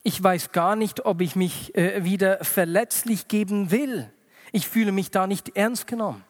ich 0.03 0.23
weiß 0.23 0.53
gar 0.53 0.75
nicht, 0.75 1.05
ob 1.05 1.21
ich 1.21 1.37
mich 1.37 1.75
äh, 1.77 2.05
wieder 2.05 2.43
verletzlich 2.43 3.29
geben 3.29 3.71
will. 3.71 4.11
Ich 4.53 4.67
fühle 4.67 4.91
mich 4.91 5.11
da 5.11 5.27
nicht 5.27 5.55
ernst 5.55 5.87
genommen. 5.87 6.25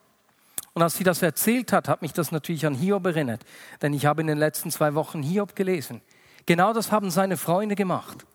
Und 0.73 0.81
als 0.81 0.97
sie 0.97 1.05
das 1.05 1.21
erzählt 1.21 1.71
hat, 1.71 1.87
hat 1.87 2.01
mich 2.01 2.11
das 2.11 2.31
natürlich 2.31 2.65
an 2.65 2.75
Hiob 2.75 3.05
erinnert, 3.05 3.41
denn 3.81 3.93
ich 3.93 4.05
habe 4.05 4.21
in 4.21 4.27
den 4.27 4.37
letzten 4.37 4.71
zwei 4.71 4.95
Wochen 4.95 5.23
Hiob 5.23 5.55
gelesen. 5.55 6.01
Genau 6.45 6.73
das 6.73 6.91
haben 6.91 7.09
seine 7.09 7.37
Freunde 7.37 7.75
gemacht. 7.75 8.25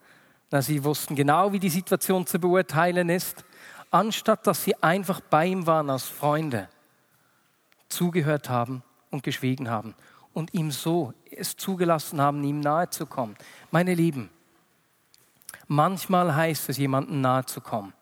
Na, 0.50 0.62
sie 0.62 0.82
wussten 0.84 1.14
genau, 1.14 1.52
wie 1.52 1.58
die 1.58 1.68
Situation 1.68 2.26
zu 2.26 2.38
beurteilen 2.38 3.08
ist, 3.08 3.44
anstatt 3.90 4.46
dass 4.46 4.64
sie 4.64 4.82
einfach 4.82 5.20
bei 5.20 5.46
ihm 5.46 5.66
waren 5.66 5.90
als 5.90 6.04
Freunde 6.04 6.68
zugehört 7.94 8.48
haben 8.48 8.82
und 9.10 9.22
geschwiegen 9.22 9.70
haben 9.70 9.94
und 10.32 10.52
ihm 10.52 10.70
so 10.70 11.14
es 11.30 11.56
zugelassen 11.56 12.20
haben, 12.20 12.42
ihm 12.44 12.60
nahe 12.60 12.90
zu 12.90 13.06
kommen. 13.06 13.36
Meine 13.70 13.94
Lieben, 13.94 14.28
manchmal 15.68 16.34
heißt 16.34 16.68
es, 16.68 16.76
jemandem 16.76 17.20
nahe 17.20 17.46
zu 17.46 17.60
kommen, 17.60 17.94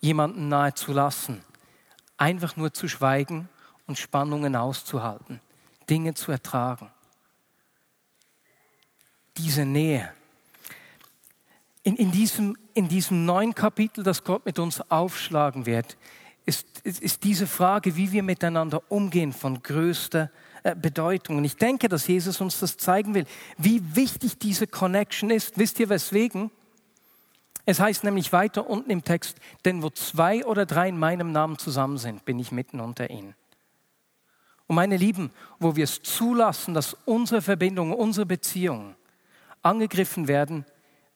jemanden 0.00 0.48
nahe 0.48 0.74
zu 0.74 0.92
lassen, 0.92 1.42
einfach 2.16 2.56
nur 2.56 2.72
zu 2.72 2.88
schweigen 2.88 3.48
und 3.86 3.98
Spannungen 3.98 4.56
auszuhalten, 4.56 5.40
Dinge 5.88 6.14
zu 6.14 6.32
ertragen. 6.32 6.90
Diese 9.36 9.64
Nähe. 9.64 10.12
In, 11.82 11.94
in, 11.96 12.10
diesem, 12.10 12.56
in 12.74 12.88
diesem 12.88 13.26
neuen 13.26 13.54
Kapitel, 13.54 14.02
das 14.02 14.24
Gott 14.24 14.44
mit 14.44 14.58
uns 14.58 14.80
aufschlagen 14.90 15.66
wird, 15.66 15.96
ist, 16.46 16.66
ist, 16.84 17.02
ist 17.02 17.24
diese 17.24 17.46
Frage, 17.46 17.96
wie 17.96 18.12
wir 18.12 18.22
miteinander 18.22 18.80
umgehen, 18.88 19.32
von 19.32 19.62
größter 19.62 20.30
äh, 20.62 20.74
Bedeutung. 20.74 21.38
Und 21.38 21.44
ich 21.44 21.56
denke, 21.56 21.88
dass 21.88 22.06
Jesus 22.06 22.40
uns 22.40 22.60
das 22.60 22.76
zeigen 22.76 23.14
will, 23.14 23.26
wie 23.58 23.82
wichtig 23.94 24.38
diese 24.38 24.66
Connection 24.66 25.30
ist. 25.30 25.58
Wisst 25.58 25.80
ihr 25.80 25.88
weswegen? 25.88 26.50
Es 27.64 27.80
heißt 27.80 28.04
nämlich 28.04 28.32
weiter 28.32 28.70
unten 28.70 28.90
im 28.90 29.02
Text, 29.02 29.38
denn 29.64 29.82
wo 29.82 29.90
zwei 29.90 30.44
oder 30.44 30.66
drei 30.66 30.88
in 30.88 30.98
meinem 30.98 31.32
Namen 31.32 31.58
zusammen 31.58 31.98
sind, 31.98 32.24
bin 32.24 32.38
ich 32.38 32.52
mitten 32.52 32.78
unter 32.78 33.10
ihnen. 33.10 33.34
Und 34.68 34.76
meine 34.76 34.96
Lieben, 34.96 35.32
wo 35.58 35.74
wir 35.74 35.84
es 35.84 36.00
zulassen, 36.00 36.74
dass 36.74 36.96
unsere 37.04 37.42
Verbindungen, 37.42 37.92
unsere 37.92 38.24
Beziehungen 38.24 38.94
angegriffen 39.62 40.28
werden, 40.28 40.64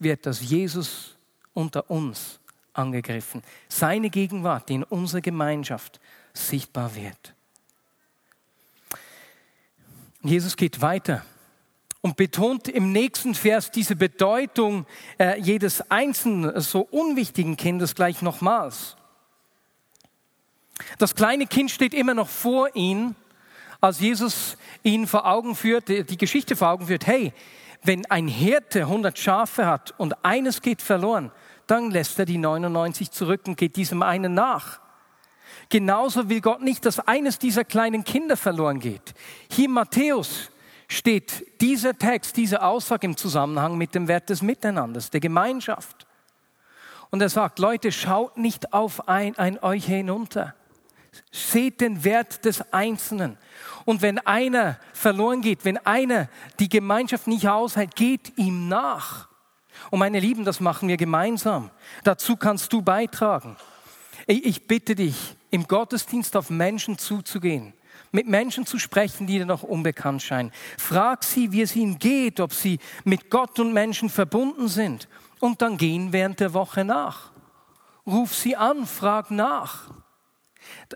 wird 0.01 0.27
das 0.27 0.41
Jesus 0.41 1.17
unter 1.53 1.89
uns 1.89 2.40
angegriffen. 2.81 3.43
Seine 3.69 4.11
Gegenwart, 4.11 4.69
die 4.69 4.75
in 4.75 4.85
unserer 4.85 5.21
Gemeinschaft 5.21 6.01
sichtbar 6.33 6.95
wird. 6.95 7.35
Jesus 10.23 10.57
geht 10.57 10.81
weiter 10.83 11.25
und 12.03 12.17
betont 12.17 12.69
im 12.69 12.93
nächsten 12.93 13.35
Vers 13.35 13.71
diese 13.71 13.97
Bedeutung 13.97 14.87
äh, 15.19 15.41
jedes 15.41 15.91
einzelnen 15.91 16.61
so 16.61 16.81
unwichtigen 16.81 17.57
Kindes 17.57 17.95
gleich 17.95 18.23
nochmals. 18.23 18.97
Das 20.99 21.15
kleine 21.15 21.47
Kind 21.47 21.71
steht 21.71 21.95
immer 21.95 22.15
noch 22.15 22.29
vor 22.29 22.75
ihm, 22.75 23.15
als 23.81 24.01
Jesus 24.01 24.57
ihn 24.83 25.07
vor 25.07 25.27
Augen 25.27 25.55
führt, 25.55 25.89
die 25.89 26.17
Geschichte 26.17 26.57
vor 26.57 26.69
Augen 26.69 26.87
führt. 26.87 27.07
Hey, 27.07 27.33
wenn 27.83 28.05
ein 28.07 28.29
Hirte 28.29 28.81
100 28.81 29.19
Schafe 29.19 29.67
hat 29.67 29.95
und 29.99 30.25
eines 30.25 30.61
geht 30.61 30.83
verloren, 30.83 31.31
dann 31.71 31.91
lässt 31.91 32.19
er 32.19 32.25
die 32.25 32.39
99 32.39 33.11
zurück 33.11 33.43
und 33.47 33.57
geht 33.57 33.77
diesem 33.77 34.03
einen 34.03 34.35
nach. 34.35 34.81
Genauso 35.69 36.29
will 36.29 36.41
Gott 36.41 36.63
nicht, 36.63 36.85
dass 36.85 36.99
eines 36.99 37.39
dieser 37.39 37.65
kleinen 37.65 38.03
Kinder 38.03 38.37
verloren 38.37 38.81
geht. 38.81 39.15
Hier 39.51 39.69
Matthäus 39.69 40.51
steht 40.89 41.61
dieser 41.61 41.97
Text, 41.97 42.37
diese 42.37 42.63
Aussage 42.63 43.07
im 43.07 43.17
Zusammenhang 43.17 43.79
mit 43.79 43.95
dem 43.95 44.09
Wert 44.09 44.29
des 44.31 44.43
Miteinanders, 44.43 45.11
der 45.11 45.21
Gemeinschaft. 45.21 46.07
Und 47.11 47.23
er 47.23 47.29
sagt, 47.29 47.61
Leute, 47.61 47.93
schaut 47.93 48.37
nicht 48.37 48.73
auf 48.73 49.09
ein, 49.09 49.39
ein 49.39 49.63
euch 49.63 49.87
hinunter. 49.87 50.55
Seht 51.31 51.81
den 51.81 52.03
Wert 52.05 52.45
des 52.45 52.73
Einzelnen. 52.73 53.37
Und 53.85 54.03
wenn 54.03 54.19
einer 54.19 54.79
verloren 54.93 55.41
geht, 55.41 55.65
wenn 55.65 55.79
einer 55.79 56.29
die 56.59 56.69
Gemeinschaft 56.69 57.27
nicht 57.27 57.49
aushält, 57.49 57.95
geht 57.95 58.37
ihm 58.37 58.69
nach. 58.69 59.30
Und 59.89 59.99
meine 59.99 60.21
Lieben, 60.21 60.45
das 60.45 60.61
machen 60.61 60.89
wir 60.89 60.97
gemeinsam. 60.97 61.71
Dazu 62.05 62.37
kannst 62.37 62.73
du 62.73 62.83
beitragen. 62.83 63.57
Ich 64.27 64.67
bitte 64.67 64.95
dich, 64.95 65.37
im 65.51 65.67
Gottesdienst 65.67 66.37
auf 66.37 66.51
Menschen 66.51 66.99
zuzugehen, 66.99 67.73
mit 68.13 68.29
Menschen 68.29 68.67
zu 68.67 68.79
sprechen, 68.79 69.27
die 69.27 69.39
dir 69.39 69.47
noch 69.47 69.63
unbekannt 69.63 70.23
scheinen. 70.23 70.53
Frag 70.79 71.25
sie, 71.25 71.53
wie 71.53 71.63
es 71.63 71.75
ihnen 71.75 71.99
geht, 71.99 72.41
ob 72.41 72.53
sie 72.53 72.79
mit 73.05 73.31
Gott 73.31 73.59
und 73.59 73.73
Menschen 73.73 74.09
verbunden 74.09 74.69
sind. 74.69 75.09
Und 75.41 75.63
dann 75.63 75.77
gehen 75.77 76.13
während 76.13 76.41
der 76.41 76.53
Woche 76.53 76.85
nach. 76.85 77.33
Ruf 78.07 78.35
sie 78.35 78.57
an, 78.57 78.87
frag 78.87 79.31
nach. 79.31 79.91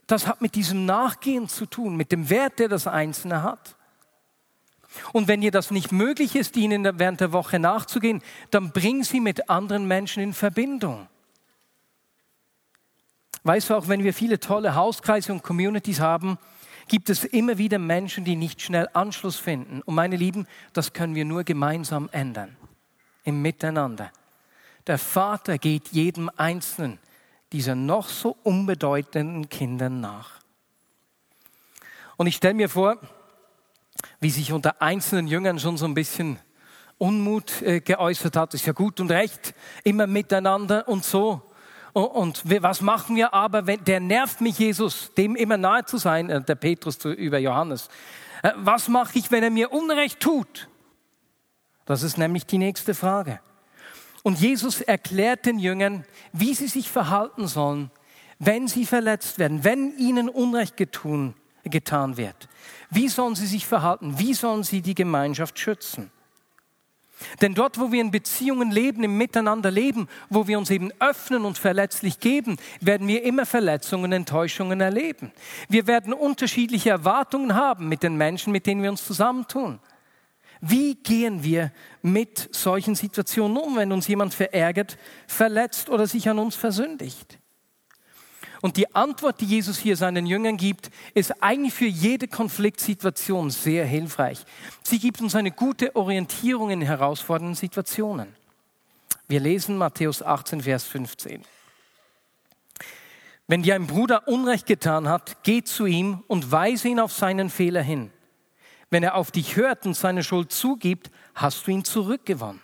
Das 0.07 0.27
hat 0.27 0.43
mit 0.43 0.55
diesem 0.55 0.85
Nachgehen 0.85 1.49
zu 1.49 1.67
tun, 1.67 1.97
mit 1.97 2.13
dem 2.13 2.29
Wert, 2.31 2.59
der 2.59 2.69
das 2.69 2.87
Einzelne 2.87 3.43
hat. 3.43 3.77
Und 5.13 5.29
wenn 5.29 5.41
dir 5.41 5.51
das 5.51 5.71
nicht 5.71 5.93
möglich 5.93 6.37
ist, 6.37 6.57
ihnen 6.57 6.99
während 6.99 7.21
der 7.21 7.33
Woche 7.33 7.59
nachzugehen, 7.59 8.23
dann 8.51 8.73
bring 8.73 9.05
sie 9.05 9.21
mit 9.21 9.49
anderen 9.49 9.87
Menschen 9.87 10.23
in 10.23 10.33
Verbindung. 10.33 11.09
Weißt 13.43 13.71
du, 13.71 13.75
auch 13.75 13.89
wenn 13.89 14.03
wir 14.03 14.15
viele 14.15 14.41
tolle 14.41 14.75
Hauskreise 14.75 15.33
und 15.33 15.43
Communities 15.43 16.01
haben, 16.01 16.39
gibt 16.89 17.11
es 17.11 17.25
immer 17.25 17.59
wieder 17.59 17.79
Menschen, 17.79 18.25
die 18.25 18.37
nicht 18.37 18.63
schnell 18.63 18.89
Anschluss 18.93 19.37
finden. 19.37 19.83
Und 19.83 19.95
meine 19.95 20.17
Lieben, 20.17 20.47
das 20.73 20.93
können 20.93 21.15
wir 21.15 21.25
nur 21.25 21.45
gemeinsam 21.45 22.09
ändern, 22.13 22.57
im 23.25 23.43
Miteinander. 23.43 24.11
Der 24.87 24.99
Vater 24.99 25.59
geht 25.59 25.89
jedem 25.89 26.31
Einzelnen 26.37 26.99
dieser 27.53 27.75
noch 27.75 28.09
so 28.09 28.37
unbedeutenden 28.43 29.49
Kinder 29.49 29.89
nach. 29.89 30.41
Und 32.17 32.27
ich 32.27 32.37
stelle 32.37 32.55
mir 32.55 32.69
vor, 32.69 32.99
wie 34.21 34.31
sich 34.31 34.53
unter 34.53 34.81
einzelnen 34.83 35.27
Jüngern 35.27 35.59
schon 35.59 35.77
so 35.77 35.85
ein 35.85 35.95
bisschen 35.95 36.39
Unmut 36.99 37.63
äh, 37.63 37.81
geäußert 37.81 38.37
hat. 38.37 38.55
Ist 38.55 38.67
ja 38.67 38.73
gut 38.73 39.01
und 39.01 39.11
recht, 39.11 39.55
immer 39.83 40.07
miteinander 40.07 40.89
und 40.89 41.05
so. 41.05 41.43
Und, 41.93 42.07
und 42.07 42.63
was 42.63 42.81
machen 42.81 43.17
wir 43.17 43.35
aber, 43.35 43.67
wenn 43.67 43.85
der 43.85 44.01
nervt 44.01 44.41
mich, 44.41 44.59
Jesus, 44.59 45.13
dem 45.15 45.37
immer 45.37 45.57
nahe 45.57 45.85
zu 45.85 45.99
sein, 45.99 46.31
äh, 46.31 46.43
der 46.43 46.55
Petrus 46.55 46.99
zu, 46.99 47.11
über 47.11 47.39
Johannes. 47.39 47.89
Äh, 48.43 48.53
was 48.57 48.89
mache 48.89 49.19
ich, 49.19 49.31
wenn 49.31 49.43
er 49.43 49.51
mir 49.51 49.73
Unrecht 49.73 50.21
tut? 50.21 50.69
Das 51.85 52.03
ist 52.03 52.19
nämlich 52.19 52.47
die 52.47 52.59
nächste 52.59 52.95
Frage. 52.95 53.41
Und 54.23 54.41
Jesus 54.41 54.81
erklärt 54.81 55.45
den 55.45 55.59
Jüngern, 55.59 56.07
wie 56.33 56.55
sie 56.55 56.69
sich 56.69 56.91
verhalten 56.91 57.47
sollen, 57.47 57.91
wenn 58.39 58.69
sie 58.69 58.87
verletzt 58.87 59.39
werden, 59.39 59.65
wenn 59.65 59.97
ihnen 59.99 60.29
Unrecht 60.29 60.77
getun, 60.77 61.35
getan 61.65 62.17
wird. 62.17 62.49
Wie 62.91 63.09
sollen 63.09 63.35
sie 63.35 63.47
sich 63.47 63.67
verhalten? 63.67 64.19
Wie 64.19 64.35
sollen 64.35 64.63
sie 64.63 64.83
die 64.83 64.95
Gemeinschaft 64.95 65.59
schützen? 65.59 66.11
Denn 67.41 67.55
dort, 67.55 67.79
wo 67.79 67.93
wir 67.93 68.01
in 68.01 68.11
Beziehungen 68.11 68.71
leben, 68.71 69.05
im 69.05 69.17
Miteinander 69.17 69.71
leben, 69.71 70.09
wo 70.31 70.47
wir 70.47 70.59
uns 70.59 70.71
eben 70.71 70.91
öffnen 70.99 71.45
und 71.45 71.59
verletzlich 71.59 72.21
geben, 72.21 72.57
werden 72.81 73.07
wir 73.07 73.23
immer 73.23 73.47
Verletzungen, 73.47 74.13
Enttäuschungen 74.13 74.81
erleben. 74.81 75.33
Wir 75.69 75.87
werden 75.87 76.13
unterschiedliche 76.13 76.91
Erwartungen 76.91 77.55
haben 77.55 77.89
mit 77.89 78.03
den 78.03 78.17
Menschen, 78.17 78.53
mit 78.53 78.67
denen 78.67 78.83
wir 78.83 78.91
uns 78.91 79.07
zusammentun. 79.07 79.79
Wie 80.61 80.95
gehen 80.95 81.45
wir 81.45 81.73
mit 82.03 82.49
solchen 82.55 82.95
Situationen 82.95 83.57
um, 83.57 83.77
wenn 83.77 83.93
uns 83.93 84.09
jemand 84.09 84.35
verärgert, 84.35 84.99
verletzt 85.27 85.91
oder 85.91 86.07
sich 86.07 86.29
an 86.29 86.39
uns 86.39 86.57
versündigt? 86.57 87.39
Und 88.65 88.79
die 88.79 88.95
Antwort, 88.95 89.43
die 89.43 89.45
Jesus 89.45 89.77
hier 89.77 89.95
seinen 89.95 90.25
Jüngern 90.25 90.57
gibt, 90.57 90.91
ist 91.13 91.43
eigentlich 91.43 91.75
für 91.75 91.85
jede 91.85 92.29
Konfliktsituation 92.29 93.51
sehr 93.51 93.85
hilfreich. 93.85 94.43
Sie 94.83 94.99
gibt 94.99 95.21
uns 95.21 95.35
eine 95.35 95.51
gute 95.51 95.95
Orientierung 95.95 96.71
in 96.71 96.81
herausfordernden 96.81 97.57
Situationen. 97.57 98.35
Wir 99.29 99.41
lesen 99.41 99.77
Matthäus 99.77 100.23
18, 100.23 100.63
Vers 100.63 100.85
15. 100.85 101.45
Wenn 103.49 103.63
dir 103.63 103.75
ein 103.75 103.87
Bruder 103.87 104.27
Unrecht 104.29 104.65
getan 104.65 105.11
hat, 105.11 105.43
geh 105.43 105.63
zu 105.63 105.85
ihm 105.85 106.25
und 106.27 106.51
weise 106.51 106.89
ihn 106.89 107.01
auf 107.01 107.13
seinen 107.13 107.51
Fehler 107.51 107.83
hin. 107.83 108.11
Wenn 108.89 109.03
er 109.03 109.17
auf 109.17 109.31
dich 109.31 109.57
hört 109.57 109.85
und 109.85 109.93
seine 109.93 110.25
Schuld 110.25 110.53
zugibt, 110.53 111.11
hast 111.35 111.67
du 111.67 111.71
ihn 111.71 111.85
zurückgewonnen. 111.85 112.63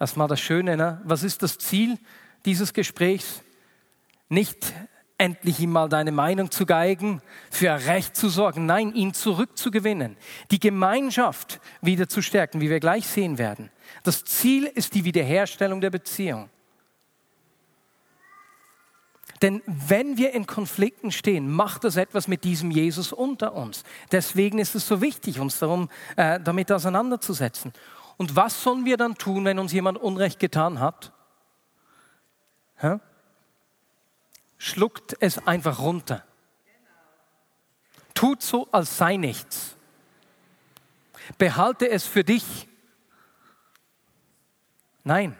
Das 0.00 0.16
mal 0.16 0.26
das 0.26 0.40
Schöne. 0.40 0.76
Ne? 0.76 1.00
Was 1.04 1.22
ist 1.22 1.44
das 1.44 1.58
Ziel 1.58 1.96
dieses 2.44 2.72
Gesprächs? 2.72 3.43
Nicht 4.28 4.72
endlich 5.18 5.60
ihm 5.60 5.70
mal 5.70 5.88
deine 5.88 6.12
Meinung 6.12 6.50
zu 6.50 6.66
geigen, 6.66 7.22
für 7.50 7.70
Recht 7.70 8.16
zu 8.16 8.28
sorgen. 8.28 8.66
Nein, 8.66 8.92
ihn 8.94 9.14
zurückzugewinnen, 9.14 10.16
die 10.50 10.58
Gemeinschaft 10.58 11.60
wieder 11.80 12.08
zu 12.08 12.20
stärken, 12.20 12.60
wie 12.60 12.70
wir 12.70 12.80
gleich 12.80 13.06
sehen 13.06 13.38
werden. 13.38 13.70
Das 14.02 14.24
Ziel 14.24 14.64
ist 14.64 14.94
die 14.94 15.04
Wiederherstellung 15.04 15.80
der 15.80 15.90
Beziehung. 15.90 16.50
Denn 19.42 19.62
wenn 19.66 20.16
wir 20.16 20.32
in 20.32 20.46
Konflikten 20.46 21.10
stehen, 21.12 21.50
macht 21.50 21.84
das 21.84 21.96
etwas 21.96 22.28
mit 22.28 22.44
diesem 22.44 22.70
Jesus 22.70 23.12
unter 23.12 23.54
uns. 23.54 23.84
Deswegen 24.10 24.58
ist 24.58 24.74
es 24.74 24.88
so 24.88 25.00
wichtig, 25.00 25.38
uns 25.38 25.58
darum, 25.58 25.90
äh, 26.16 26.40
damit 26.40 26.72
auseinanderzusetzen. 26.72 27.72
Und 28.16 28.36
was 28.36 28.62
sollen 28.62 28.84
wir 28.84 28.96
dann 28.96 29.16
tun, 29.16 29.44
wenn 29.44 29.58
uns 29.58 29.72
jemand 29.72 29.98
Unrecht 29.98 30.38
getan 30.38 30.80
hat? 30.80 31.12
Hä? 32.76 32.98
Schluckt 34.58 35.16
es 35.20 35.46
einfach 35.46 35.80
runter. 35.80 36.24
Tut 38.14 38.42
so, 38.42 38.68
als 38.70 38.96
sei 38.96 39.16
nichts. 39.16 39.76
Behalte 41.38 41.88
es 41.88 42.06
für 42.06 42.24
dich. 42.24 42.68
Nein, 45.02 45.36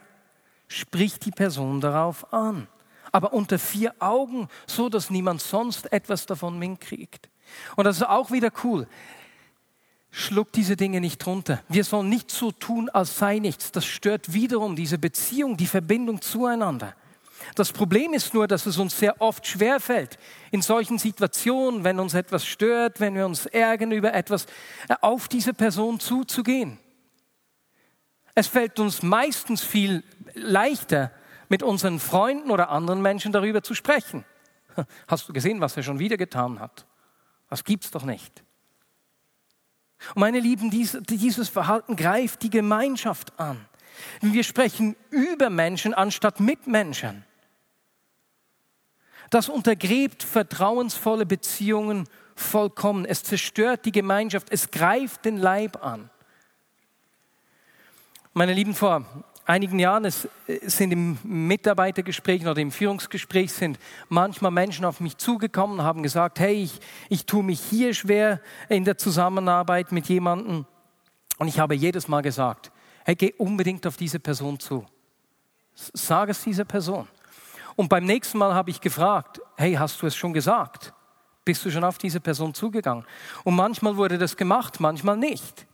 sprich 0.68 1.18
die 1.18 1.30
Person 1.30 1.80
darauf 1.80 2.32
an 2.32 2.68
aber 3.14 3.32
unter 3.32 3.60
vier 3.60 3.94
Augen, 4.00 4.48
so 4.66 4.88
dass 4.88 5.08
niemand 5.08 5.40
sonst 5.40 5.92
etwas 5.92 6.26
davon 6.26 6.58
mitkriegt. 6.58 7.28
Und 7.76 7.84
das 7.84 7.98
ist 7.98 8.08
auch 8.08 8.32
wieder 8.32 8.50
cool. 8.64 8.88
Schluck 10.10 10.50
diese 10.50 10.74
Dinge 10.74 11.00
nicht 11.00 11.24
runter. 11.24 11.62
Wir 11.68 11.84
sollen 11.84 12.08
nicht 12.08 12.32
so 12.32 12.50
tun, 12.50 12.88
als 12.88 13.16
sei 13.16 13.38
nichts. 13.38 13.70
Das 13.70 13.84
stört 13.84 14.32
wiederum 14.32 14.74
diese 14.74 14.98
Beziehung, 14.98 15.56
die 15.56 15.68
Verbindung 15.68 16.22
zueinander. 16.22 16.96
Das 17.54 17.72
Problem 17.72 18.12
ist 18.12 18.34
nur, 18.34 18.46
dass 18.48 18.66
es 18.66 18.78
uns 18.78 18.98
sehr 18.98 19.20
oft 19.20 19.46
schwerfällt, 19.46 20.18
in 20.50 20.62
solchen 20.62 20.98
Situationen, 20.98 21.84
wenn 21.84 22.00
uns 22.00 22.14
etwas 22.14 22.46
stört, 22.46 23.00
wenn 23.00 23.14
wir 23.14 23.26
uns 23.26 23.46
ärgern 23.46 23.92
über 23.92 24.14
etwas, 24.14 24.46
äh, 24.88 24.94
auf 25.00 25.28
diese 25.28 25.54
Person 25.54 26.00
zuzugehen. 26.00 26.78
Es 28.34 28.48
fällt 28.48 28.80
uns 28.80 29.02
meistens 29.02 29.62
viel 29.62 30.02
leichter, 30.34 31.12
mit 31.48 31.62
unseren 31.62 32.00
Freunden 32.00 32.50
oder 32.50 32.70
anderen 32.70 33.02
Menschen 33.02 33.32
darüber 33.32 33.62
zu 33.62 33.74
sprechen. 33.74 34.24
Hast 35.06 35.28
du 35.28 35.32
gesehen, 35.32 35.60
was 35.60 35.76
er 35.76 35.82
schon 35.82 35.98
wieder 35.98 36.16
getan 36.16 36.58
hat? 36.58 36.86
Das 37.48 37.64
gibt's 37.64 37.90
doch 37.90 38.04
nicht. 38.04 38.42
Und 40.14 40.20
meine 40.20 40.40
Lieben, 40.40 40.70
dieses 40.70 41.48
Verhalten 41.48 41.96
greift 41.96 42.42
die 42.42 42.50
Gemeinschaft 42.50 43.38
an. 43.38 43.68
Wir 44.20 44.44
sprechen 44.44 44.96
über 45.10 45.50
Menschen 45.50 45.94
anstatt 45.94 46.40
mit 46.40 46.66
Menschen. 46.66 47.24
Das 49.30 49.48
untergräbt 49.48 50.22
vertrauensvolle 50.22 51.26
Beziehungen 51.26 52.08
vollkommen. 52.36 53.04
Es 53.04 53.22
zerstört 53.22 53.84
die 53.84 53.92
Gemeinschaft. 53.92 54.48
Es 54.50 54.70
greift 54.70 55.24
den 55.24 55.36
Leib 55.36 55.84
an. 55.84 56.10
Meine 58.32 58.52
Lieben, 58.52 58.74
vor 58.74 59.04
einigen 59.44 59.78
Jahren 59.78 60.04
es 60.04 60.28
sind 60.46 60.92
im 60.92 61.18
Mitarbeitergespräch 61.22 62.46
oder 62.46 62.60
im 62.60 62.72
Führungsgespräch 62.72 63.52
sind 63.52 63.78
manchmal 64.08 64.50
Menschen 64.50 64.84
auf 64.84 65.00
mich 65.00 65.16
zugekommen 65.18 65.78
und 65.78 65.84
haben 65.84 66.02
gesagt, 66.02 66.40
hey, 66.40 66.62
ich, 66.62 66.80
ich 67.08 67.26
tue 67.26 67.42
mich 67.42 67.60
hier 67.60 67.94
schwer 67.94 68.40
in 68.68 68.84
der 68.84 68.98
Zusammenarbeit 68.98 69.92
mit 69.92 70.08
jemandem. 70.08 70.66
Und 71.38 71.48
ich 71.48 71.58
habe 71.58 71.74
jedes 71.74 72.08
Mal 72.08 72.22
gesagt, 72.22 72.70
hey, 73.04 73.14
geh 73.14 73.32
unbedingt 73.38 73.86
auf 73.86 73.96
diese 73.96 74.18
Person 74.18 74.58
zu. 74.58 74.84
Sag 75.74 76.28
es 76.28 76.42
dieser 76.42 76.64
Person. 76.64 77.08
Und 77.76 77.88
beim 77.88 78.04
nächsten 78.04 78.38
Mal 78.38 78.54
habe 78.54 78.70
ich 78.70 78.80
gefragt, 78.80 79.40
hey, 79.56 79.74
hast 79.74 80.00
du 80.02 80.06
es 80.06 80.16
schon 80.16 80.32
gesagt? 80.32 80.92
Bist 81.44 81.64
du 81.64 81.70
schon 81.70 81.84
auf 81.84 81.98
diese 81.98 82.20
Person 82.20 82.54
zugegangen? 82.54 83.04
Und 83.42 83.54
manchmal 83.54 83.96
wurde 83.96 84.16
das 84.16 84.36
gemacht, 84.36 84.80
manchmal 84.80 85.16
nicht. 85.16 85.66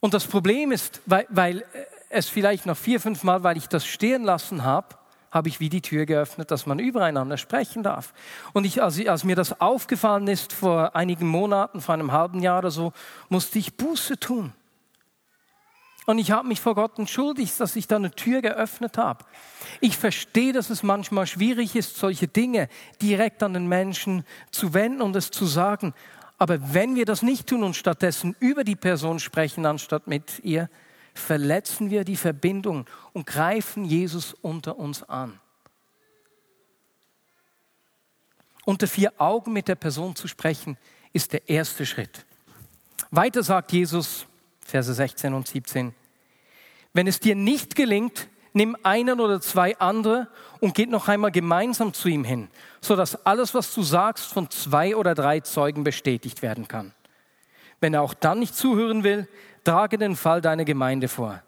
Und 0.00 0.14
das 0.14 0.26
Problem 0.26 0.72
ist, 0.72 1.00
weil, 1.06 1.26
weil 1.30 1.64
es 2.08 2.28
vielleicht 2.28 2.66
noch 2.66 2.76
vier, 2.76 3.00
fünf 3.00 3.22
Mal, 3.22 3.42
weil 3.42 3.56
ich 3.56 3.68
das 3.68 3.86
stehen 3.86 4.24
lassen 4.24 4.64
habe, 4.64 4.96
habe 5.30 5.48
ich 5.48 5.60
wie 5.60 5.68
die 5.68 5.82
Tür 5.82 6.06
geöffnet, 6.06 6.50
dass 6.50 6.66
man 6.66 6.78
übereinander 6.78 7.36
sprechen 7.36 7.82
darf. 7.82 8.12
Und 8.52 8.64
ich, 8.64 8.82
als, 8.82 9.04
als, 9.06 9.24
mir 9.24 9.36
das 9.36 9.60
aufgefallen 9.60 10.26
ist 10.28 10.52
vor 10.52 10.96
einigen 10.96 11.26
Monaten, 11.26 11.80
vor 11.80 11.94
einem 11.94 12.12
halben 12.12 12.40
Jahr 12.40 12.58
oder 12.58 12.70
so, 12.70 12.92
musste 13.28 13.58
ich 13.58 13.76
Buße 13.76 14.18
tun. 14.18 14.52
Und 16.06 16.18
ich 16.18 16.30
habe 16.30 16.46
mich 16.46 16.60
vor 16.60 16.76
Gott 16.76 16.98
entschuldigt, 17.00 17.58
dass 17.58 17.74
ich 17.74 17.88
da 17.88 17.96
eine 17.96 18.12
Tür 18.12 18.40
geöffnet 18.40 18.96
habe. 18.96 19.24
Ich 19.80 19.96
verstehe, 19.96 20.52
dass 20.52 20.70
es 20.70 20.84
manchmal 20.84 21.26
schwierig 21.26 21.74
ist, 21.74 21.96
solche 21.96 22.28
Dinge 22.28 22.68
direkt 23.02 23.42
an 23.42 23.54
den 23.54 23.66
Menschen 23.66 24.24
zu 24.52 24.72
wenden 24.72 25.02
und 25.02 25.16
es 25.16 25.32
zu 25.32 25.46
sagen. 25.46 25.94
Aber 26.38 26.72
wenn 26.72 26.94
wir 26.94 27.06
das 27.06 27.22
nicht 27.22 27.48
tun 27.48 27.64
und 27.64 27.74
stattdessen 27.74 28.36
über 28.38 28.62
die 28.62 28.76
Person 28.76 29.18
sprechen, 29.18 29.66
anstatt 29.66 30.06
mit 30.06 30.44
ihr, 30.44 30.70
verletzen 31.12 31.90
wir 31.90 32.04
die 32.04 32.16
Verbindung 32.16 32.86
und 33.12 33.26
greifen 33.26 33.84
Jesus 33.84 34.32
unter 34.32 34.78
uns 34.78 35.02
an. 35.02 35.40
Unter 38.64 38.86
vier 38.86 39.12
Augen 39.18 39.52
mit 39.52 39.66
der 39.66 39.76
Person 39.76 40.14
zu 40.14 40.28
sprechen, 40.28 40.76
ist 41.12 41.32
der 41.32 41.48
erste 41.48 41.84
Schritt. 41.84 42.26
Weiter 43.10 43.42
sagt 43.42 43.72
Jesus, 43.72 44.26
Verse 44.66 44.92
16 44.92 45.32
und 45.32 45.46
17, 45.46 45.94
wenn 46.92 47.06
es 47.06 47.20
dir 47.20 47.34
nicht 47.34 47.76
gelingt, 47.76 48.28
nimm 48.52 48.76
einen 48.82 49.20
oder 49.20 49.40
zwei 49.40 49.78
andere 49.78 50.28
und 50.60 50.74
geht 50.74 50.88
noch 50.88 51.08
einmal 51.08 51.30
gemeinsam 51.30 51.92
zu 51.92 52.08
ihm 52.08 52.24
hin, 52.24 52.48
sodass 52.80 53.26
alles, 53.26 53.54
was 53.54 53.74
du 53.74 53.82
sagst, 53.82 54.32
von 54.32 54.50
zwei 54.50 54.96
oder 54.96 55.14
drei 55.14 55.40
Zeugen 55.40 55.84
bestätigt 55.84 56.40
werden 56.40 56.66
kann. 56.66 56.94
Wenn 57.80 57.92
er 57.92 58.00
auch 58.00 58.14
dann 58.14 58.38
nicht 58.38 58.54
zuhören 58.54 59.04
will, 59.04 59.28
trage 59.62 59.98
den 59.98 60.16
Fall 60.16 60.40
deiner 60.40 60.64
Gemeinde 60.64 61.08
vor. 61.08 61.42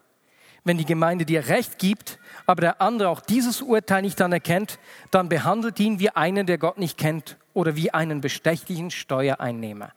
Wenn 0.63 0.77
die 0.77 0.85
Gemeinde 0.85 1.25
dir 1.25 1.47
Recht 1.47 1.79
gibt, 1.79 2.19
aber 2.45 2.61
der 2.61 2.81
andere 2.81 3.09
auch 3.09 3.21
dieses 3.21 3.61
Urteil 3.61 4.03
nicht 4.03 4.21
anerkennt, 4.21 4.77
dann 5.09 5.29
behandelt 5.29 5.79
ihn 5.79 5.99
wie 5.99 6.11
einen, 6.11 6.45
der 6.45 6.57
Gott 6.57 6.77
nicht 6.77 6.97
kennt 6.97 7.37
oder 7.53 7.75
wie 7.75 7.91
einen 7.91 8.21
bestechlichen 8.21 8.91
Steuereinnehmer. 8.91 9.93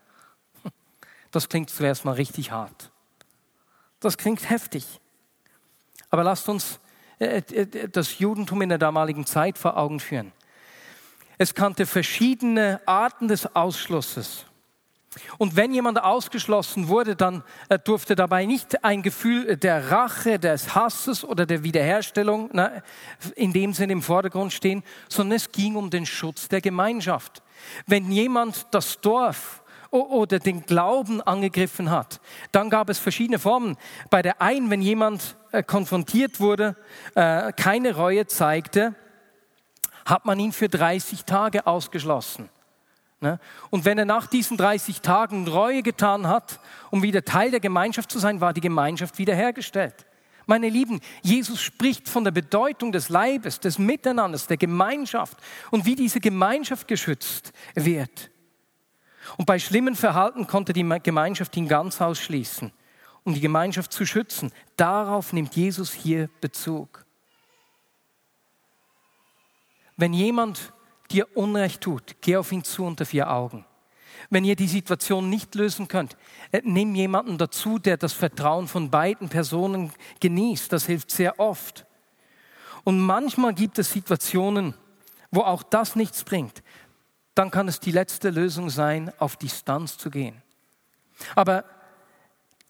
Das 1.30 1.48
klingt 1.48 1.70
zuerst 1.70 2.04
mal 2.04 2.12
richtig 2.12 2.52
hart. 2.52 2.91
Das 4.02 4.18
klingt 4.18 4.50
heftig. 4.50 4.84
Aber 6.10 6.24
lasst 6.24 6.48
uns 6.48 6.80
äh, 7.20 7.38
äh, 7.38 7.88
das 7.88 8.18
Judentum 8.18 8.60
in 8.62 8.68
der 8.68 8.78
damaligen 8.78 9.24
Zeit 9.24 9.56
vor 9.56 9.76
Augen 9.76 10.00
führen. 10.00 10.32
Es 11.38 11.54
kannte 11.54 11.86
verschiedene 11.86 12.80
Arten 12.84 13.28
des 13.28 13.54
Ausschlusses. 13.54 14.44
Und 15.38 15.56
wenn 15.56 15.72
jemand 15.72 16.02
ausgeschlossen 16.02 16.88
wurde, 16.88 17.14
dann 17.14 17.44
äh, 17.68 17.78
durfte 17.78 18.16
dabei 18.16 18.44
nicht 18.44 18.84
ein 18.84 19.02
Gefühl 19.02 19.56
der 19.56 19.92
Rache, 19.92 20.40
des 20.40 20.74
Hasses 20.74 21.24
oder 21.24 21.46
der 21.46 21.62
Wiederherstellung 21.62 22.50
in 23.36 23.52
dem 23.52 23.72
Sinne 23.72 23.92
im 23.92 24.02
Vordergrund 24.02 24.52
stehen, 24.52 24.82
sondern 25.08 25.36
es 25.36 25.52
ging 25.52 25.76
um 25.76 25.90
den 25.90 26.06
Schutz 26.06 26.48
der 26.48 26.60
Gemeinschaft. 26.60 27.40
Wenn 27.86 28.10
jemand 28.10 28.66
das 28.72 29.00
Dorf 29.00 29.61
oder 29.92 30.38
den 30.38 30.64
Glauben 30.64 31.20
angegriffen 31.20 31.90
hat. 31.90 32.20
Dann 32.50 32.70
gab 32.70 32.88
es 32.88 32.98
verschiedene 32.98 33.38
Formen. 33.38 33.76
Bei 34.10 34.22
der 34.22 34.40
einen, 34.40 34.70
wenn 34.70 34.80
jemand 34.80 35.36
äh, 35.52 35.62
konfrontiert 35.62 36.40
wurde, 36.40 36.76
äh, 37.14 37.52
keine 37.52 37.94
Reue 37.94 38.26
zeigte, 38.26 38.94
hat 40.04 40.24
man 40.24 40.40
ihn 40.40 40.52
für 40.52 40.68
30 40.68 41.24
Tage 41.24 41.66
ausgeschlossen. 41.66 42.48
Ne? 43.20 43.38
Und 43.70 43.84
wenn 43.84 43.98
er 43.98 44.04
nach 44.04 44.26
diesen 44.26 44.56
30 44.56 45.00
Tagen 45.02 45.46
Reue 45.46 45.82
getan 45.82 46.26
hat, 46.26 46.58
um 46.90 47.02
wieder 47.02 47.24
Teil 47.24 47.50
der 47.50 47.60
Gemeinschaft 47.60 48.10
zu 48.10 48.18
sein, 48.18 48.40
war 48.40 48.52
die 48.52 48.60
Gemeinschaft 48.60 49.18
wiederhergestellt. 49.18 50.06
Meine 50.46 50.68
Lieben, 50.68 51.00
Jesus 51.22 51.60
spricht 51.62 52.08
von 52.08 52.24
der 52.24 52.32
Bedeutung 52.32 52.90
des 52.90 53.10
Leibes, 53.10 53.60
des 53.60 53.78
Miteinanders, 53.78 54.48
der 54.48 54.56
Gemeinschaft 54.56 55.38
und 55.70 55.84
wie 55.84 55.94
diese 55.94 56.18
Gemeinschaft 56.18 56.88
geschützt 56.88 57.52
wird. 57.74 58.31
Und 59.36 59.46
bei 59.46 59.58
schlimmen 59.58 59.94
Verhalten 59.94 60.46
konnte 60.46 60.72
die 60.72 60.86
Gemeinschaft 61.02 61.56
ihn 61.56 61.68
ganz 61.68 62.00
ausschließen, 62.00 62.72
um 63.24 63.34
die 63.34 63.40
Gemeinschaft 63.40 63.92
zu 63.92 64.04
schützen. 64.04 64.52
Darauf 64.76 65.32
nimmt 65.32 65.54
Jesus 65.54 65.92
hier 65.92 66.28
Bezug. 66.40 67.04
Wenn 69.96 70.12
jemand 70.12 70.72
dir 71.10 71.36
Unrecht 71.36 71.82
tut, 71.82 72.16
geh 72.20 72.36
auf 72.36 72.50
ihn 72.52 72.64
zu 72.64 72.84
unter 72.84 73.06
vier 73.06 73.30
Augen. 73.30 73.64
Wenn 74.30 74.44
ihr 74.44 74.56
die 74.56 74.68
Situation 74.68 75.28
nicht 75.28 75.54
lösen 75.54 75.88
könnt, 75.88 76.16
äh, 76.52 76.62
nimm 76.64 76.94
jemanden 76.94 77.38
dazu, 77.38 77.78
der 77.78 77.96
das 77.96 78.12
Vertrauen 78.12 78.68
von 78.68 78.90
beiden 78.90 79.28
Personen 79.28 79.92
genießt. 80.20 80.72
Das 80.72 80.86
hilft 80.86 81.10
sehr 81.10 81.38
oft. 81.38 81.86
Und 82.84 83.00
manchmal 83.00 83.54
gibt 83.54 83.78
es 83.78 83.92
Situationen, 83.92 84.74
wo 85.30 85.40
auch 85.40 85.62
das 85.62 85.96
nichts 85.96 86.24
bringt 86.24 86.62
dann 87.34 87.50
kann 87.50 87.68
es 87.68 87.80
die 87.80 87.92
letzte 87.92 88.30
Lösung 88.30 88.70
sein, 88.70 89.12
auf 89.18 89.36
Distanz 89.36 89.96
zu 89.96 90.10
gehen. 90.10 90.42
Aber 91.34 91.64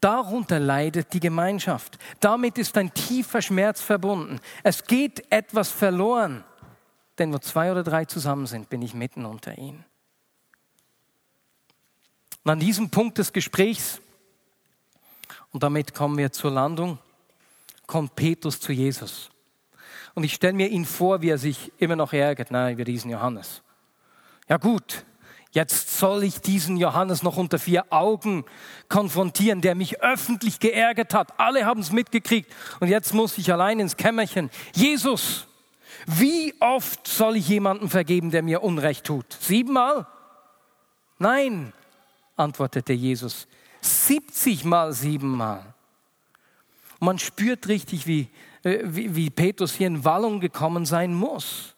darunter 0.01 0.61
leidet 0.61 1.12
die 1.12 1.20
Gemeinschaft. 1.20 1.98
Damit 2.20 2.59
ist 2.59 2.77
ein 2.77 2.92
tiefer 2.94 3.42
Schmerz 3.42 3.81
verbunden. 3.81 4.40
Es 4.62 4.85
geht 4.85 5.31
etwas 5.33 5.70
verloren. 5.70 6.44
denn 7.18 7.33
wo 7.33 7.38
zwei 7.38 7.70
oder 7.70 7.83
drei 7.83 8.07
zusammen 8.07 8.46
sind, 8.46 8.70
bin 8.70 8.83
ich 8.83 8.94
mitten 8.94 9.27
unter 9.27 9.57
ihnen. 9.59 9.85
Und 12.42 12.51
an 12.51 12.59
diesem 12.59 12.90
Punkt 12.90 13.18
des 13.18 13.33
Gesprächs, 13.33 14.01
und 15.53 15.62
damit 15.62 15.94
kommen 15.94 16.16
wir 16.16 16.33
zur 16.33 16.51
Landung, 16.51 16.98
kommt 17.87 18.16
Petrus 18.16 18.59
zu 18.59 18.72
Jesus. 18.72 19.31
Und 20.14 20.25
ich 20.25 20.35
stelle 20.35 20.55
mir 20.55 20.68
ihn 20.68 20.87
vor, 20.87 21.20
wie 21.20 21.29
er 21.29 21.38
sich 21.38 21.70
immer 21.79 21.96
noch 21.96 22.12
ärgert 22.12 22.51
nein, 22.51 22.75
über 22.75 22.85
diesen 22.85 23.11
Johannes. 23.11 23.62
Ja 24.53 24.59
gut, 24.59 25.07
jetzt 25.53 25.99
soll 25.99 26.25
ich 26.25 26.43
diesen 26.43 26.77
Johannes 26.77 27.23
noch 27.23 27.38
unter 27.38 27.59
vier 27.59 27.91
Augen 27.91 28.45
konfrontieren, 28.91 29.62
der 29.62 29.75
mich 29.75 30.03
öffentlich 30.03 30.61
geärgert 30.61 31.15
hat. 31.15 31.41
Alle 31.41 31.65
haben 31.65 31.81
es 31.81 31.91
mitgekriegt 31.91 32.53
und 32.79 32.88
jetzt 32.88 33.15
muss 33.15 33.38
ich 33.38 33.51
allein 33.51 33.81
ins 33.81 33.97
Kämmerchen. 33.97 34.51
Jesus, 34.75 35.47
wie 36.05 36.53
oft 36.61 37.09
soll 37.09 37.38
ich 37.38 37.49
jemandem 37.49 37.88
vergeben, 37.88 38.31
der 38.31 38.43
mir 38.43 38.62
Unrecht 38.62 39.07
tut? 39.07 39.25
Siebenmal? 39.41 40.07
Nein, 41.19 41.73
antwortete 42.37 42.93
Jesus. 42.93 43.49
70 43.81 44.67
mal 44.67 44.93
siebenmal. 44.93 45.65
Man 47.01 47.19
spürt 47.19 47.69
richtig, 47.69 48.07
wie, 48.07 48.29
äh, 48.65 48.81
wie, 48.83 49.17
wie 49.17 49.31
Petrus 49.31 49.73
hier 49.73 49.87
in 49.87 50.05
Wallung 50.05 50.41
gekommen 50.41 50.85
sein 50.85 51.15
muss. 51.15 51.72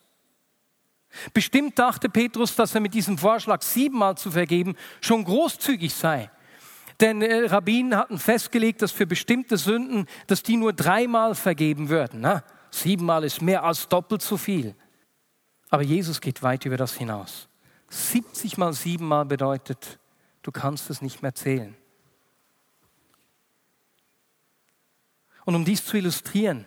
Bestimmt 1.33 1.79
dachte 1.79 2.09
Petrus, 2.09 2.55
dass 2.57 2.75
er 2.75 2.81
mit 2.81 2.95
diesem 2.95 3.19
Vorschlag 3.19 3.63
siebenmal 3.63 4.17
zu 4.17 4.31
vergeben 4.31 4.77
schon 5.01 5.25
großzügig 5.25 5.95
sei. 5.95 6.31
Denn 7.01 7.23
äh, 7.23 7.47
Rabbinen 7.47 7.97
hatten 7.97 8.19
festgelegt, 8.19 8.83
dass 8.83 8.93
für 8.93 9.07
bestimmte 9.07 9.57
Sünden, 9.57 10.07
dass 10.27 10.43
die 10.43 10.57
nur 10.57 10.73
dreimal 10.73 11.35
vergeben 11.35 11.89
würden. 11.89 12.21
Na, 12.21 12.45
siebenmal 12.71 13.25
ist 13.25 13.43
mehr 13.43 13.65
als 13.65 13.89
doppelt 13.89 14.23
so 14.23 14.37
viel. 14.37 14.75
Aber 15.71 15.83
Jesus 15.83 16.21
geht 16.21 16.43
weit 16.43 16.65
über 16.67 16.77
das 16.77 16.95
hinaus. 16.95 17.49
70 17.89 18.59
mal 18.59 18.73
siebenmal 18.73 19.25
bedeutet, 19.25 19.99
du 20.43 20.53
kannst 20.53 20.91
es 20.91 21.03
nicht 21.03 21.23
mehr 21.23 21.35
zählen. 21.35 21.77
Und 25.45 25.55
um 25.55 25.65
dies 25.65 25.85
zu 25.85 25.97
illustrieren, 25.97 26.65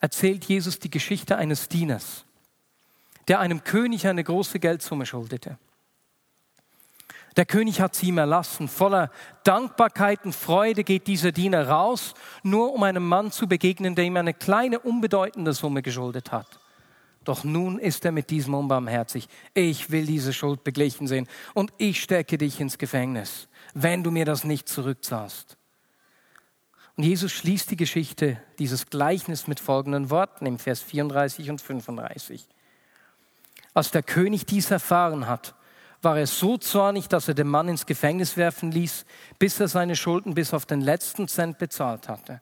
erzählt 0.00 0.44
Jesus 0.44 0.78
die 0.78 0.90
Geschichte 0.90 1.36
eines 1.36 1.68
Dieners, 1.68 2.25
der 3.28 3.40
einem 3.40 3.64
König 3.64 4.06
eine 4.06 4.22
große 4.22 4.58
Geldsumme 4.58 5.06
schuldete. 5.06 5.58
Der 7.36 7.44
König 7.44 7.80
hat 7.80 7.94
sie 7.94 8.06
ihm 8.06 8.18
erlassen. 8.18 8.66
Voller 8.66 9.10
Dankbarkeit 9.44 10.24
und 10.24 10.34
Freude 10.34 10.84
geht 10.84 11.06
dieser 11.06 11.32
Diener 11.32 11.68
raus, 11.68 12.14
nur 12.42 12.72
um 12.72 12.82
einem 12.82 13.06
Mann 13.06 13.30
zu 13.30 13.46
begegnen, 13.46 13.94
der 13.94 14.06
ihm 14.06 14.16
eine 14.16 14.32
kleine, 14.32 14.78
unbedeutende 14.80 15.52
Summe 15.52 15.82
geschuldet 15.82 16.32
hat. 16.32 16.58
Doch 17.24 17.44
nun 17.44 17.78
ist 17.78 18.04
er 18.04 18.12
mit 18.12 18.30
diesem 18.30 18.54
unbarmherzig. 18.54 19.28
Ich 19.52 19.90
will 19.90 20.06
diese 20.06 20.32
Schuld 20.32 20.64
beglichen 20.64 21.08
sehen 21.08 21.28
und 21.54 21.72
ich 21.76 22.00
stecke 22.00 22.38
dich 22.38 22.60
ins 22.60 22.78
Gefängnis, 22.78 23.48
wenn 23.74 24.02
du 24.02 24.10
mir 24.10 24.24
das 24.24 24.44
nicht 24.44 24.68
zurückzahlst. 24.68 25.58
Und 26.96 27.04
Jesus 27.04 27.32
schließt 27.32 27.70
die 27.70 27.76
Geschichte, 27.76 28.40
dieses 28.58 28.86
Gleichnis 28.86 29.48
mit 29.48 29.60
folgenden 29.60 30.08
Worten 30.08 30.46
im 30.46 30.58
Vers 30.58 30.80
34 30.80 31.50
und 31.50 31.60
35. 31.60 32.48
Als 33.76 33.90
der 33.90 34.02
König 34.02 34.46
dies 34.46 34.70
erfahren 34.70 35.26
hat, 35.26 35.54
war 36.00 36.16
er 36.16 36.26
so 36.26 36.56
zornig, 36.56 37.08
dass 37.08 37.28
er 37.28 37.34
den 37.34 37.46
Mann 37.48 37.68
ins 37.68 37.84
Gefängnis 37.84 38.38
werfen 38.38 38.72
ließ, 38.72 39.04
bis 39.38 39.60
er 39.60 39.68
seine 39.68 39.96
Schulden 39.96 40.32
bis 40.32 40.54
auf 40.54 40.64
den 40.64 40.80
letzten 40.80 41.28
Cent 41.28 41.58
bezahlt 41.58 42.08
hatte. 42.08 42.40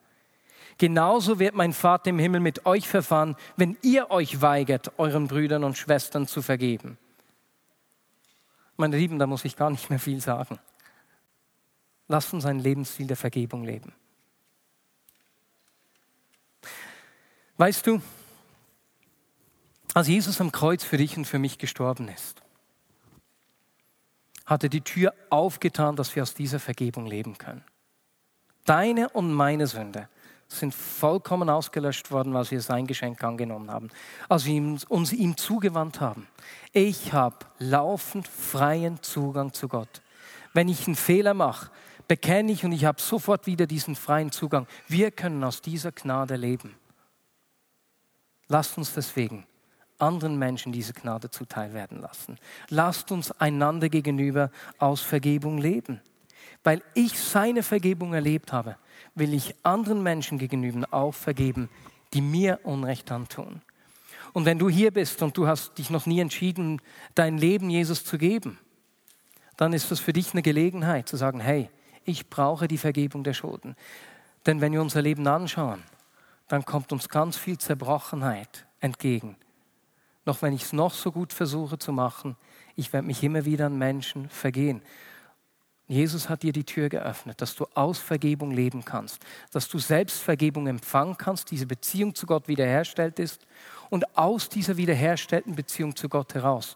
Genauso 0.78 1.40
wird 1.40 1.56
mein 1.56 1.72
Vater 1.72 2.10
im 2.10 2.20
Himmel 2.20 2.38
mit 2.38 2.66
euch 2.66 2.86
verfahren, 2.86 3.34
wenn 3.56 3.76
ihr 3.82 4.12
euch 4.12 4.42
weigert, 4.42 4.92
euren 4.96 5.26
Brüdern 5.26 5.64
und 5.64 5.76
Schwestern 5.76 6.28
zu 6.28 6.40
vergeben. 6.40 6.98
Meine 8.76 8.96
Lieben, 8.96 9.18
da 9.18 9.26
muss 9.26 9.44
ich 9.44 9.56
gar 9.56 9.70
nicht 9.70 9.90
mehr 9.90 9.98
viel 9.98 10.20
sagen. 10.20 10.60
Lasst 12.06 12.32
uns 12.32 12.46
ein 12.46 12.60
Lebensstil 12.60 13.08
der 13.08 13.16
Vergebung 13.16 13.64
leben. 13.64 13.92
Weißt 17.56 17.84
du, 17.88 18.00
als 19.94 20.08
Jesus 20.08 20.40
am 20.40 20.50
Kreuz 20.52 20.82
für 20.82 20.98
dich 20.98 21.16
und 21.16 21.24
für 21.24 21.38
mich 21.38 21.56
gestorben 21.56 22.08
ist, 22.08 22.42
hat 24.44 24.64
er 24.64 24.68
die 24.68 24.82
Tür 24.82 25.14
aufgetan, 25.30 25.96
dass 25.96 26.14
wir 26.14 26.22
aus 26.22 26.34
dieser 26.34 26.58
Vergebung 26.58 27.06
leben 27.06 27.38
können. 27.38 27.64
Deine 28.64 29.08
und 29.10 29.32
meine 29.32 29.66
Sünde 29.66 30.08
sind 30.48 30.74
vollkommen 30.74 31.48
ausgelöscht 31.48 32.10
worden, 32.10 32.36
als 32.36 32.50
wir 32.50 32.60
sein 32.60 32.86
Geschenk 32.86 33.22
angenommen 33.22 33.70
haben, 33.70 33.88
als 34.28 34.44
wir 34.44 34.60
uns 34.88 35.12
ihm 35.12 35.36
zugewandt 35.36 36.00
haben. 36.00 36.26
Ich 36.72 37.12
habe 37.12 37.36
laufend 37.58 38.28
freien 38.28 39.02
Zugang 39.02 39.52
zu 39.52 39.68
Gott. 39.68 40.02
Wenn 40.52 40.68
ich 40.68 40.86
einen 40.86 40.96
Fehler 40.96 41.34
mache, 41.34 41.70
bekenne 42.08 42.52
ich 42.52 42.64
und 42.64 42.72
ich 42.72 42.84
habe 42.84 43.00
sofort 43.00 43.46
wieder 43.46 43.66
diesen 43.66 43.96
freien 43.96 44.32
Zugang. 44.32 44.66
Wir 44.88 45.10
können 45.10 45.42
aus 45.44 45.62
dieser 45.62 45.92
Gnade 45.92 46.36
leben. 46.36 46.74
Lasst 48.48 48.76
uns 48.76 48.92
deswegen 48.92 49.46
anderen 49.98 50.38
Menschen 50.38 50.72
diese 50.72 50.92
Gnade 50.92 51.30
zuteil 51.30 51.72
werden 51.72 52.00
lassen. 52.00 52.38
Lasst 52.68 53.12
uns 53.12 53.30
einander 53.32 53.88
gegenüber 53.88 54.50
aus 54.78 55.00
Vergebung 55.00 55.58
leben. 55.58 56.00
Weil 56.62 56.82
ich 56.94 57.18
seine 57.18 57.62
Vergebung 57.62 58.14
erlebt 58.14 58.52
habe, 58.52 58.76
will 59.14 59.34
ich 59.34 59.54
anderen 59.62 60.02
Menschen 60.02 60.38
gegenüber 60.38 60.86
auch 60.90 61.12
vergeben, 61.12 61.68
die 62.14 62.22
mir 62.22 62.60
Unrecht 62.62 63.12
antun. 63.12 63.60
Und 64.32 64.46
wenn 64.46 64.58
du 64.58 64.68
hier 64.68 64.90
bist 64.90 65.22
und 65.22 65.36
du 65.36 65.46
hast 65.46 65.78
dich 65.78 65.90
noch 65.90 66.06
nie 66.06 66.20
entschieden, 66.20 66.80
dein 67.14 67.38
Leben 67.38 67.70
Jesus 67.70 68.04
zu 68.04 68.18
geben, 68.18 68.58
dann 69.56 69.72
ist 69.72 69.90
das 69.90 70.00
für 70.00 70.12
dich 70.12 70.32
eine 70.32 70.42
Gelegenheit 70.42 71.08
zu 71.08 71.16
sagen, 71.16 71.38
hey, 71.38 71.70
ich 72.04 72.28
brauche 72.28 72.66
die 72.66 72.78
Vergebung 72.78 73.24
der 73.24 73.34
Schulden. 73.34 73.76
Denn 74.46 74.60
wenn 74.60 74.72
wir 74.72 74.82
unser 74.82 75.02
Leben 75.02 75.26
anschauen, 75.26 75.82
dann 76.48 76.64
kommt 76.64 76.92
uns 76.92 77.08
ganz 77.08 77.36
viel 77.36 77.58
Zerbrochenheit 77.58 78.66
entgegen. 78.80 79.36
Noch 80.24 80.42
wenn 80.42 80.52
ich 80.52 80.62
es 80.62 80.72
noch 80.72 80.94
so 80.94 81.12
gut 81.12 81.32
versuche 81.32 81.78
zu 81.78 81.92
machen, 81.92 82.36
ich 82.76 82.92
werde 82.92 83.06
mich 83.06 83.22
immer 83.22 83.44
wieder 83.44 83.66
an 83.66 83.78
Menschen 83.78 84.28
vergehen. 84.28 84.82
Jesus 85.86 86.30
hat 86.30 86.42
dir 86.42 86.52
die 86.52 86.64
Tür 86.64 86.88
geöffnet, 86.88 87.42
dass 87.42 87.54
du 87.54 87.66
aus 87.74 87.98
Vergebung 87.98 88.50
leben 88.50 88.84
kannst, 88.84 89.20
dass 89.52 89.68
du 89.68 89.78
selbst 89.78 90.22
Vergebung 90.22 90.66
empfangen 90.66 91.18
kannst, 91.18 91.50
diese 91.50 91.66
Beziehung 91.66 92.14
zu 92.14 92.26
Gott 92.26 92.48
wiederherstellt 92.48 93.18
ist 93.18 93.46
und 93.90 94.16
aus 94.16 94.48
dieser 94.48 94.78
wiederherstellten 94.78 95.54
Beziehung 95.54 95.94
zu 95.94 96.08
Gott 96.08 96.34
heraus 96.34 96.74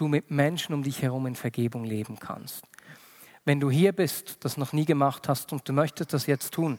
du 0.00 0.08
mit 0.08 0.30
Menschen 0.30 0.74
um 0.74 0.82
dich 0.82 1.02
herum 1.02 1.26
in 1.26 1.34
Vergebung 1.34 1.84
leben 1.84 2.18
kannst. 2.18 2.64
Wenn 3.44 3.60
du 3.60 3.70
hier 3.70 3.92
bist, 3.92 4.38
das 4.40 4.56
noch 4.56 4.72
nie 4.72 4.84
gemacht 4.84 5.28
hast 5.28 5.52
und 5.52 5.68
du 5.68 5.72
möchtest 5.72 6.12
das 6.12 6.26
jetzt 6.26 6.54
tun, 6.54 6.78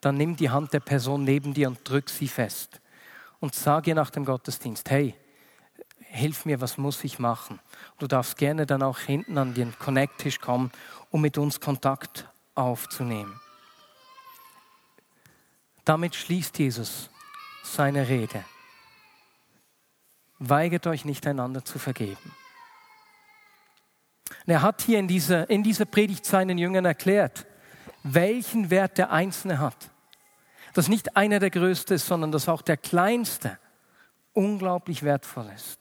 dann 0.00 0.16
nimm 0.16 0.36
die 0.36 0.50
Hand 0.50 0.72
der 0.72 0.80
Person 0.80 1.24
neben 1.24 1.54
dir 1.54 1.68
und 1.68 1.78
drück 1.88 2.10
sie 2.10 2.28
fest. 2.28 2.80
Und 3.40 3.54
sag 3.54 3.86
ihr 3.86 3.94
nach 3.94 4.10
dem 4.10 4.24
Gottesdienst, 4.24 4.90
hey, 4.90 5.14
hilf 6.10 6.44
mir, 6.44 6.60
was 6.60 6.78
muss 6.78 7.04
ich 7.04 7.18
machen? 7.18 7.60
Du 7.98 8.06
darfst 8.06 8.36
gerne 8.36 8.66
dann 8.66 8.82
auch 8.82 8.98
hinten 8.98 9.38
an 9.38 9.54
den 9.54 9.78
Connect-Tisch 9.78 10.40
kommen, 10.40 10.70
um 11.10 11.20
mit 11.20 11.38
uns 11.38 11.60
Kontakt 11.60 12.28
aufzunehmen. 12.54 13.40
Damit 15.84 16.14
schließt 16.14 16.58
Jesus 16.58 17.10
seine 17.62 18.08
Rede. 18.08 18.44
Weigert 20.38 20.86
euch 20.86 21.04
nicht 21.04 21.26
einander 21.26 21.64
zu 21.64 21.78
vergeben. 21.78 22.34
Und 24.46 24.52
er 24.52 24.62
hat 24.62 24.82
hier 24.82 24.98
in 24.98 25.08
dieser, 25.08 25.48
in 25.50 25.62
dieser 25.62 25.84
Predigt 25.84 26.24
seinen 26.24 26.58
Jüngern 26.58 26.84
erklärt, 26.84 27.46
welchen 28.02 28.70
Wert 28.70 28.98
der 28.98 29.10
Einzelne 29.10 29.58
hat. 29.58 29.90
Dass 30.74 30.88
nicht 30.88 31.16
einer 31.16 31.38
der 31.38 31.50
Größte 31.50 31.94
ist, 31.94 32.06
sondern 32.06 32.32
dass 32.32 32.48
auch 32.48 32.62
der 32.62 32.76
Kleinste 32.76 33.58
unglaublich 34.32 35.02
wertvoll 35.02 35.50
ist. 35.54 35.78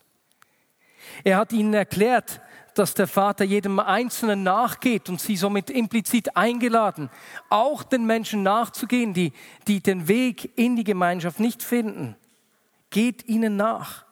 Er 1.23 1.37
hat 1.37 1.53
ihnen 1.53 1.73
erklärt, 1.73 2.41
dass 2.77 2.93
der 2.93 3.07
Vater 3.07 3.43
jedem 3.43 3.79
Einzelnen 3.79 4.43
nachgeht 4.43 5.09
und 5.09 5.19
sie 5.19 5.35
somit 5.35 5.69
implizit 5.69 6.35
eingeladen, 6.37 7.09
auch 7.49 7.83
den 7.83 8.05
Menschen 8.05 8.43
nachzugehen, 8.43 9.13
die, 9.13 9.33
die 9.67 9.81
den 9.81 10.07
Weg 10.07 10.57
in 10.57 10.75
die 10.75 10.83
Gemeinschaft 10.83 11.39
nicht 11.39 11.63
finden. 11.63 12.15
Geht 12.89 13.27
ihnen 13.27 13.57
nach. 13.57 14.05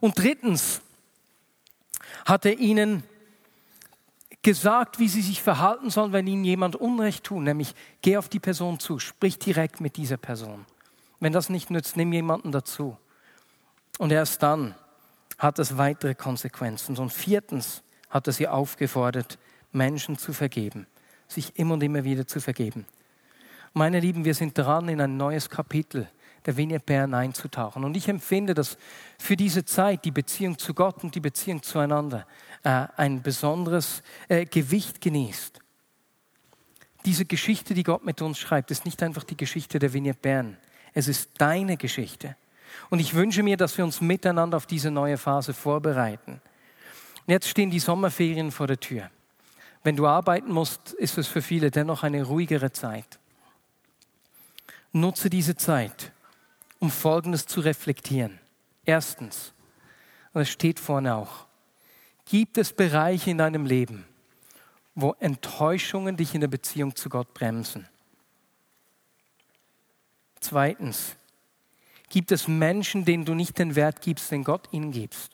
Und 0.00 0.18
drittens 0.18 0.80
hat 2.24 2.44
er 2.46 2.58
ihnen 2.58 3.02
gesagt, 4.42 4.98
wie 4.98 5.08
sie 5.08 5.22
sich 5.22 5.42
verhalten 5.42 5.90
sollen, 5.90 6.12
wenn 6.12 6.26
ihnen 6.26 6.44
jemand 6.44 6.76
Unrecht 6.76 7.24
tut, 7.24 7.42
nämlich 7.42 7.74
geh 8.02 8.16
auf 8.16 8.28
die 8.28 8.40
Person 8.40 8.78
zu, 8.78 8.98
sprich 8.98 9.38
direkt 9.38 9.80
mit 9.80 9.96
dieser 9.96 10.16
Person. 10.16 10.64
Wenn 11.20 11.32
das 11.32 11.48
nicht 11.48 11.70
nützt, 11.70 11.96
nimm 11.96 12.12
jemanden 12.12 12.52
dazu. 12.52 12.96
Und 13.98 14.12
erst 14.12 14.42
dann 14.42 14.74
hat 15.38 15.58
es 15.58 15.78
weitere 15.78 16.14
Konsequenzen. 16.14 16.96
Und 16.98 17.12
viertens 17.12 17.82
hat 18.10 18.26
er 18.26 18.32
sie 18.32 18.48
aufgefordert, 18.48 19.38
Menschen 19.72 20.18
zu 20.18 20.32
vergeben, 20.32 20.86
sich 21.28 21.58
immer 21.58 21.74
und 21.74 21.82
immer 21.82 22.04
wieder 22.04 22.26
zu 22.26 22.40
vergeben. 22.40 22.86
Meine 23.72 24.00
Lieben, 24.00 24.24
wir 24.24 24.34
sind 24.34 24.56
dran 24.56 24.88
in 24.88 25.00
ein 25.00 25.16
neues 25.16 25.48
Kapitel 25.48 26.08
der 26.46 26.56
Vineyard 26.56 26.86
Bern 26.86 27.14
einzutauchen. 27.14 27.84
Und 27.84 27.96
ich 27.96 28.08
empfinde, 28.08 28.54
dass 28.54 28.78
für 29.18 29.36
diese 29.36 29.64
Zeit 29.64 30.04
die 30.04 30.10
Beziehung 30.10 30.58
zu 30.58 30.72
Gott 30.72 31.04
und 31.04 31.14
die 31.14 31.20
Beziehung 31.20 31.62
zueinander 31.62 32.26
äh, 32.62 32.86
ein 32.96 33.22
besonderes 33.22 34.02
äh, 34.28 34.46
Gewicht 34.46 35.00
genießt. 35.00 35.60
Diese 37.04 37.24
Geschichte, 37.24 37.74
die 37.74 37.82
Gott 37.82 38.04
mit 38.04 38.22
uns 38.22 38.38
schreibt, 38.38 38.70
ist 38.70 38.84
nicht 38.84 39.02
einfach 39.02 39.24
die 39.24 39.36
Geschichte 39.36 39.78
der 39.78 39.92
Vineyard 39.92 40.22
Bern. 40.22 40.56
Es 40.94 41.06
ist 41.06 41.30
deine 41.38 41.76
Geschichte. 41.76 42.36
Und 42.90 43.00
ich 43.00 43.14
wünsche 43.14 43.42
mir, 43.42 43.56
dass 43.56 43.76
wir 43.76 43.84
uns 43.84 44.00
miteinander 44.00 44.56
auf 44.56 44.66
diese 44.66 44.90
neue 44.90 45.18
Phase 45.18 45.54
vorbereiten. 45.54 46.40
Und 47.26 47.32
jetzt 47.32 47.48
stehen 47.48 47.70
die 47.70 47.78
Sommerferien 47.78 48.50
vor 48.50 48.66
der 48.66 48.80
Tür. 48.80 49.10
Wenn 49.82 49.96
du 49.96 50.06
arbeiten 50.06 50.52
musst, 50.52 50.92
ist 50.94 51.18
es 51.18 51.28
für 51.28 51.42
viele 51.42 51.70
dennoch 51.70 52.02
eine 52.02 52.22
ruhigere 52.22 52.72
Zeit. 52.72 53.18
Nutze 54.92 55.30
diese 55.30 55.56
Zeit, 55.56 56.12
um 56.78 56.90
Folgendes 56.90 57.46
zu 57.46 57.60
reflektieren. 57.60 58.38
Erstens, 58.84 59.52
und 60.32 60.42
es 60.42 60.48
steht 60.48 60.80
vorne 60.80 61.14
auch, 61.14 61.46
gibt 62.24 62.58
es 62.58 62.72
Bereiche 62.72 63.30
in 63.30 63.38
deinem 63.38 63.66
Leben, 63.66 64.06
wo 64.94 65.14
Enttäuschungen 65.20 66.16
dich 66.16 66.34
in 66.34 66.40
der 66.40 66.48
Beziehung 66.48 66.96
zu 66.96 67.08
Gott 67.08 67.32
bremsen? 67.34 67.86
Zweitens, 70.40 71.16
gibt 72.08 72.32
es 72.32 72.48
Menschen, 72.48 73.04
denen 73.04 73.24
du 73.24 73.34
nicht 73.34 73.58
den 73.58 73.74
Wert 73.74 74.00
gibst, 74.00 74.30
den 74.30 74.44
Gott 74.44 74.68
ihnen 74.72 74.92
gibst? 74.92 75.32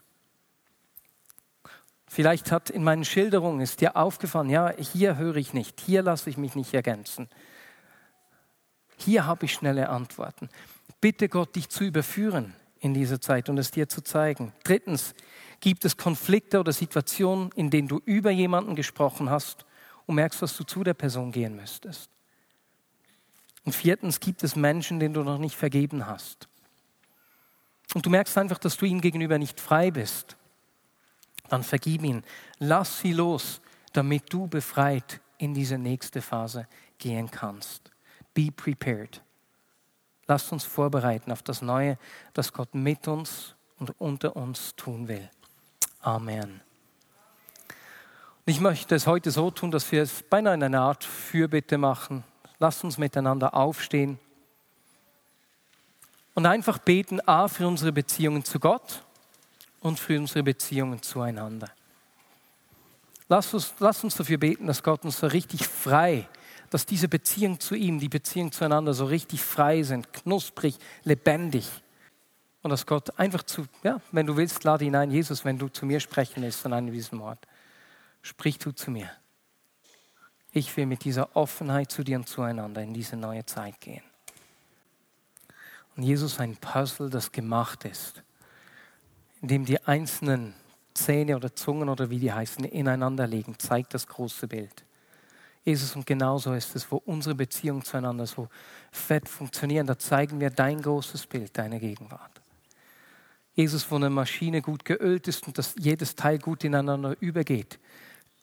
Vielleicht 2.06 2.52
hat 2.52 2.70
in 2.70 2.84
meinen 2.84 3.04
Schilderungen 3.04 3.60
ist 3.60 3.80
dir 3.80 3.96
aufgefallen, 3.96 4.48
ja, 4.48 4.72
hier 4.76 5.16
höre 5.16 5.36
ich 5.36 5.52
nicht, 5.52 5.80
hier 5.80 6.02
lasse 6.02 6.30
ich 6.30 6.36
mich 6.36 6.54
nicht 6.54 6.72
ergänzen. 6.72 7.28
Hier 8.96 9.26
habe 9.26 9.46
ich 9.46 9.52
schnelle 9.52 9.88
Antworten. 9.88 10.48
Bitte 11.00 11.28
Gott, 11.28 11.56
dich 11.56 11.68
zu 11.68 11.82
überführen 11.82 12.54
in 12.78 12.94
dieser 12.94 13.20
Zeit 13.20 13.48
und 13.48 13.58
es 13.58 13.72
dir 13.72 13.88
zu 13.88 14.02
zeigen. 14.02 14.52
Drittens, 14.62 15.14
gibt 15.60 15.84
es 15.86 15.96
Konflikte 15.96 16.60
oder 16.60 16.72
Situationen, 16.72 17.50
in 17.52 17.70
denen 17.70 17.88
du 17.88 18.00
über 18.04 18.30
jemanden 18.30 18.76
gesprochen 18.76 19.30
hast 19.30 19.64
und 20.06 20.16
merkst, 20.16 20.42
dass 20.42 20.56
du 20.56 20.64
zu 20.64 20.84
der 20.84 20.94
Person 20.94 21.32
gehen 21.32 21.56
müsstest. 21.56 22.10
Und 23.64 23.74
viertens, 23.74 24.20
gibt 24.20 24.44
es 24.44 24.56
Menschen, 24.56 25.00
denen 25.00 25.14
du 25.14 25.22
noch 25.22 25.38
nicht 25.38 25.56
vergeben 25.56 26.06
hast. 26.06 26.48
Und 27.94 28.04
du 28.04 28.10
merkst 28.10 28.36
einfach, 28.36 28.58
dass 28.58 28.76
du 28.76 28.84
ihnen 28.84 29.00
gegenüber 29.00 29.38
nicht 29.38 29.60
frei 29.60 29.90
bist 29.90 30.36
dann 31.48 31.62
vergib 31.62 32.02
ihn. 32.02 32.22
Lass 32.58 33.00
sie 33.00 33.12
los, 33.12 33.60
damit 33.92 34.32
du 34.32 34.46
befreit 34.46 35.20
in 35.38 35.54
diese 35.54 35.78
nächste 35.78 36.22
Phase 36.22 36.66
gehen 36.98 37.30
kannst. 37.30 37.90
Be 38.32 38.50
prepared. 38.50 39.22
Lasst 40.26 40.52
uns 40.52 40.64
vorbereiten 40.64 41.30
auf 41.30 41.42
das 41.42 41.60
Neue, 41.60 41.98
das 42.32 42.52
Gott 42.52 42.74
mit 42.74 43.06
uns 43.08 43.54
und 43.78 43.94
unter 44.00 44.36
uns 44.36 44.74
tun 44.74 45.06
will. 45.06 45.28
Amen. 46.00 46.60
Ich 48.46 48.60
möchte 48.60 48.94
es 48.94 49.06
heute 49.06 49.30
so 49.30 49.50
tun, 49.50 49.70
dass 49.70 49.90
wir 49.92 50.02
es 50.02 50.22
beinahe 50.22 50.54
in 50.54 50.62
einer 50.62 50.80
Art 50.80 51.04
Fürbitte 51.04 51.78
machen. 51.78 52.24
Lasst 52.58 52.84
uns 52.84 52.98
miteinander 52.98 53.54
aufstehen 53.54 54.18
und 56.34 56.46
einfach 56.46 56.78
beten, 56.78 57.20
A, 57.26 57.48
für 57.48 57.66
unsere 57.66 57.92
Beziehungen 57.92 58.44
zu 58.44 58.58
Gott 58.58 59.02
und 59.80 59.98
für 59.98 60.18
unsere 60.18 60.42
Beziehungen 60.42 61.00
zueinander. 61.02 61.70
Lass 63.28 63.54
uns, 63.54 63.74
lass 63.78 64.04
uns 64.04 64.16
dafür 64.16 64.38
beten, 64.38 64.66
dass 64.66 64.82
Gott 64.82 65.04
uns 65.04 65.18
so 65.18 65.26
richtig 65.26 65.66
frei, 65.66 66.28
dass 66.70 66.84
diese 66.86 67.08
Beziehung 67.08 67.60
zu 67.60 67.74
ihm, 67.74 67.98
die 67.98 68.08
Beziehung 68.08 68.52
zueinander 68.52 68.94
so 68.94 69.06
richtig 69.06 69.42
frei 69.42 69.82
sind, 69.82 70.12
knusprig, 70.12 70.76
lebendig. 71.04 71.68
Und 72.62 72.70
dass 72.70 72.86
Gott 72.86 73.18
einfach 73.18 73.42
zu, 73.42 73.66
ja, 73.82 74.00
wenn 74.10 74.26
du 74.26 74.36
willst, 74.36 74.64
lade 74.64 74.84
ihn 74.84 74.96
ein, 74.96 75.10
Jesus, 75.10 75.44
wenn 75.44 75.58
du 75.58 75.68
zu 75.68 75.86
mir 75.86 76.00
sprechen 76.00 76.42
willst 76.42 76.64
an 76.66 76.72
einem 76.72 76.92
diesem 76.92 77.20
Ort, 77.20 77.46
sprich 78.22 78.58
du 78.58 78.72
zu 78.72 78.90
mir. 78.90 79.10
Ich 80.50 80.76
will 80.76 80.86
mit 80.86 81.04
dieser 81.04 81.34
Offenheit 81.36 81.90
zu 81.90 82.02
dir 82.02 82.16
und 82.16 82.28
zueinander 82.28 82.82
in 82.82 82.94
diese 82.94 83.16
neue 83.16 83.44
Zeit 83.44 83.80
gehen. 83.80 84.02
Und 85.96 86.02
Jesus 86.02 86.40
ein 86.40 86.56
Puzzle, 86.56 87.10
das 87.10 87.32
gemacht 87.32 87.84
ist 87.84 88.24
in 89.44 89.48
dem 89.48 89.66
die 89.66 89.78
einzelnen 89.82 90.54
Zähne 90.94 91.36
oder 91.36 91.54
Zungen 91.54 91.90
oder 91.90 92.08
wie 92.08 92.18
die 92.18 92.32
heißen, 92.32 92.64
ineinander 92.64 93.26
liegen, 93.26 93.58
zeigt 93.58 93.92
das 93.92 94.06
große 94.06 94.48
Bild. 94.48 94.86
Jesus, 95.64 95.94
und 95.94 96.06
genauso 96.06 96.54
ist 96.54 96.74
es, 96.74 96.90
wo 96.90 96.96
unsere 97.04 97.34
Beziehungen 97.34 97.82
zueinander 97.82 98.26
so 98.26 98.48
fett 98.90 99.28
funktionieren, 99.28 99.86
da 99.86 99.98
zeigen 99.98 100.40
wir 100.40 100.48
dein 100.48 100.80
großes 100.80 101.26
Bild, 101.26 101.58
deine 101.58 101.78
Gegenwart. 101.78 102.40
Jesus, 103.52 103.90
wo 103.90 103.96
eine 103.96 104.08
Maschine 104.08 104.62
gut 104.62 104.86
geölt 104.86 105.28
ist 105.28 105.46
und 105.46 105.58
dass 105.58 105.74
jedes 105.78 106.16
Teil 106.16 106.38
gut 106.38 106.64
ineinander 106.64 107.14
übergeht, 107.20 107.78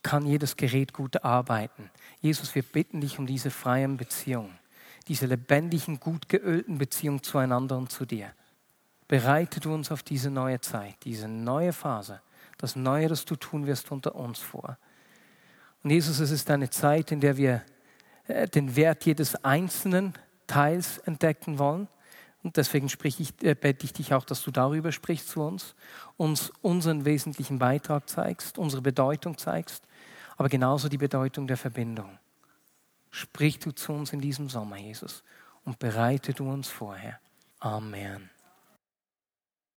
kann 0.04 0.28
jedes 0.28 0.56
Gerät 0.56 0.94
gut 0.94 1.24
arbeiten. 1.24 1.90
Jesus, 2.22 2.54
wir 2.54 2.62
bitten 2.62 3.02
dich 3.02 3.18
um 3.18 3.26
diese 3.26 3.50
freien 3.50 3.98
Beziehungen, 3.98 4.56
diese 5.08 5.26
lebendigen, 5.26 6.00
gut 6.00 6.30
geölten 6.30 6.78
Beziehungen 6.78 7.24
zueinander 7.24 7.78
und 7.78 7.92
zu 7.92 8.06
dir 8.06 8.34
bereite 9.12 9.60
du 9.60 9.74
uns 9.74 9.92
auf 9.92 10.04
diese 10.04 10.32
neue 10.32 10.62
Zeit, 10.62 10.96
diese 11.04 11.28
neue 11.28 11.74
Phase, 11.74 12.22
das 12.58 12.78
Neue, 12.78 13.10
das 13.10 13.26
du 13.26 13.36
tun 13.36 13.68
wirst 13.68 13.92
unter 13.92 14.16
uns 14.16 14.40
vor. 14.40 14.78
Und 15.84 15.90
Jesus, 15.90 16.22
es 16.22 16.32
ist 16.32 16.50
eine 16.50 16.70
Zeit, 16.70 17.12
in 17.12 17.20
der 17.20 17.36
wir 17.36 17.62
äh, 18.28 18.48
den 18.48 18.74
Wert 18.78 19.06
jedes 19.06 19.36
einzelnen 19.44 20.14
Teils 20.48 21.00
entdecken 21.00 21.60
wollen. 21.60 21.90
Und 22.42 22.56
deswegen 22.56 22.88
ich, 23.04 23.34
äh, 23.44 23.54
bitte 23.54 23.84
ich 23.84 23.92
dich 23.92 24.14
auch, 24.14 24.24
dass 24.24 24.44
du 24.44 24.52
darüber 24.52 24.94
sprichst 24.94 25.28
zu 25.28 25.42
uns, 25.42 25.76
uns 26.16 26.54
unseren 26.62 27.04
wesentlichen 27.04 27.60
Beitrag 27.60 28.08
zeigst, 28.08 28.58
unsere 28.58 28.82
Bedeutung 28.82 29.38
zeigst, 29.38 29.84
aber 30.38 30.48
genauso 30.48 30.88
die 30.88 30.98
Bedeutung 30.98 31.48
der 31.48 31.58
Verbindung. 31.58 32.18
Sprich 33.12 33.60
du 33.60 33.72
zu 33.72 33.92
uns 33.94 34.14
in 34.14 34.22
diesem 34.22 34.50
Sommer, 34.50 34.78
Jesus, 34.78 35.24
und 35.66 35.80
bereite 35.80 36.34
du 36.34 36.50
uns 36.50 36.70
vorher. 36.70 37.20
Amen. 37.60 38.30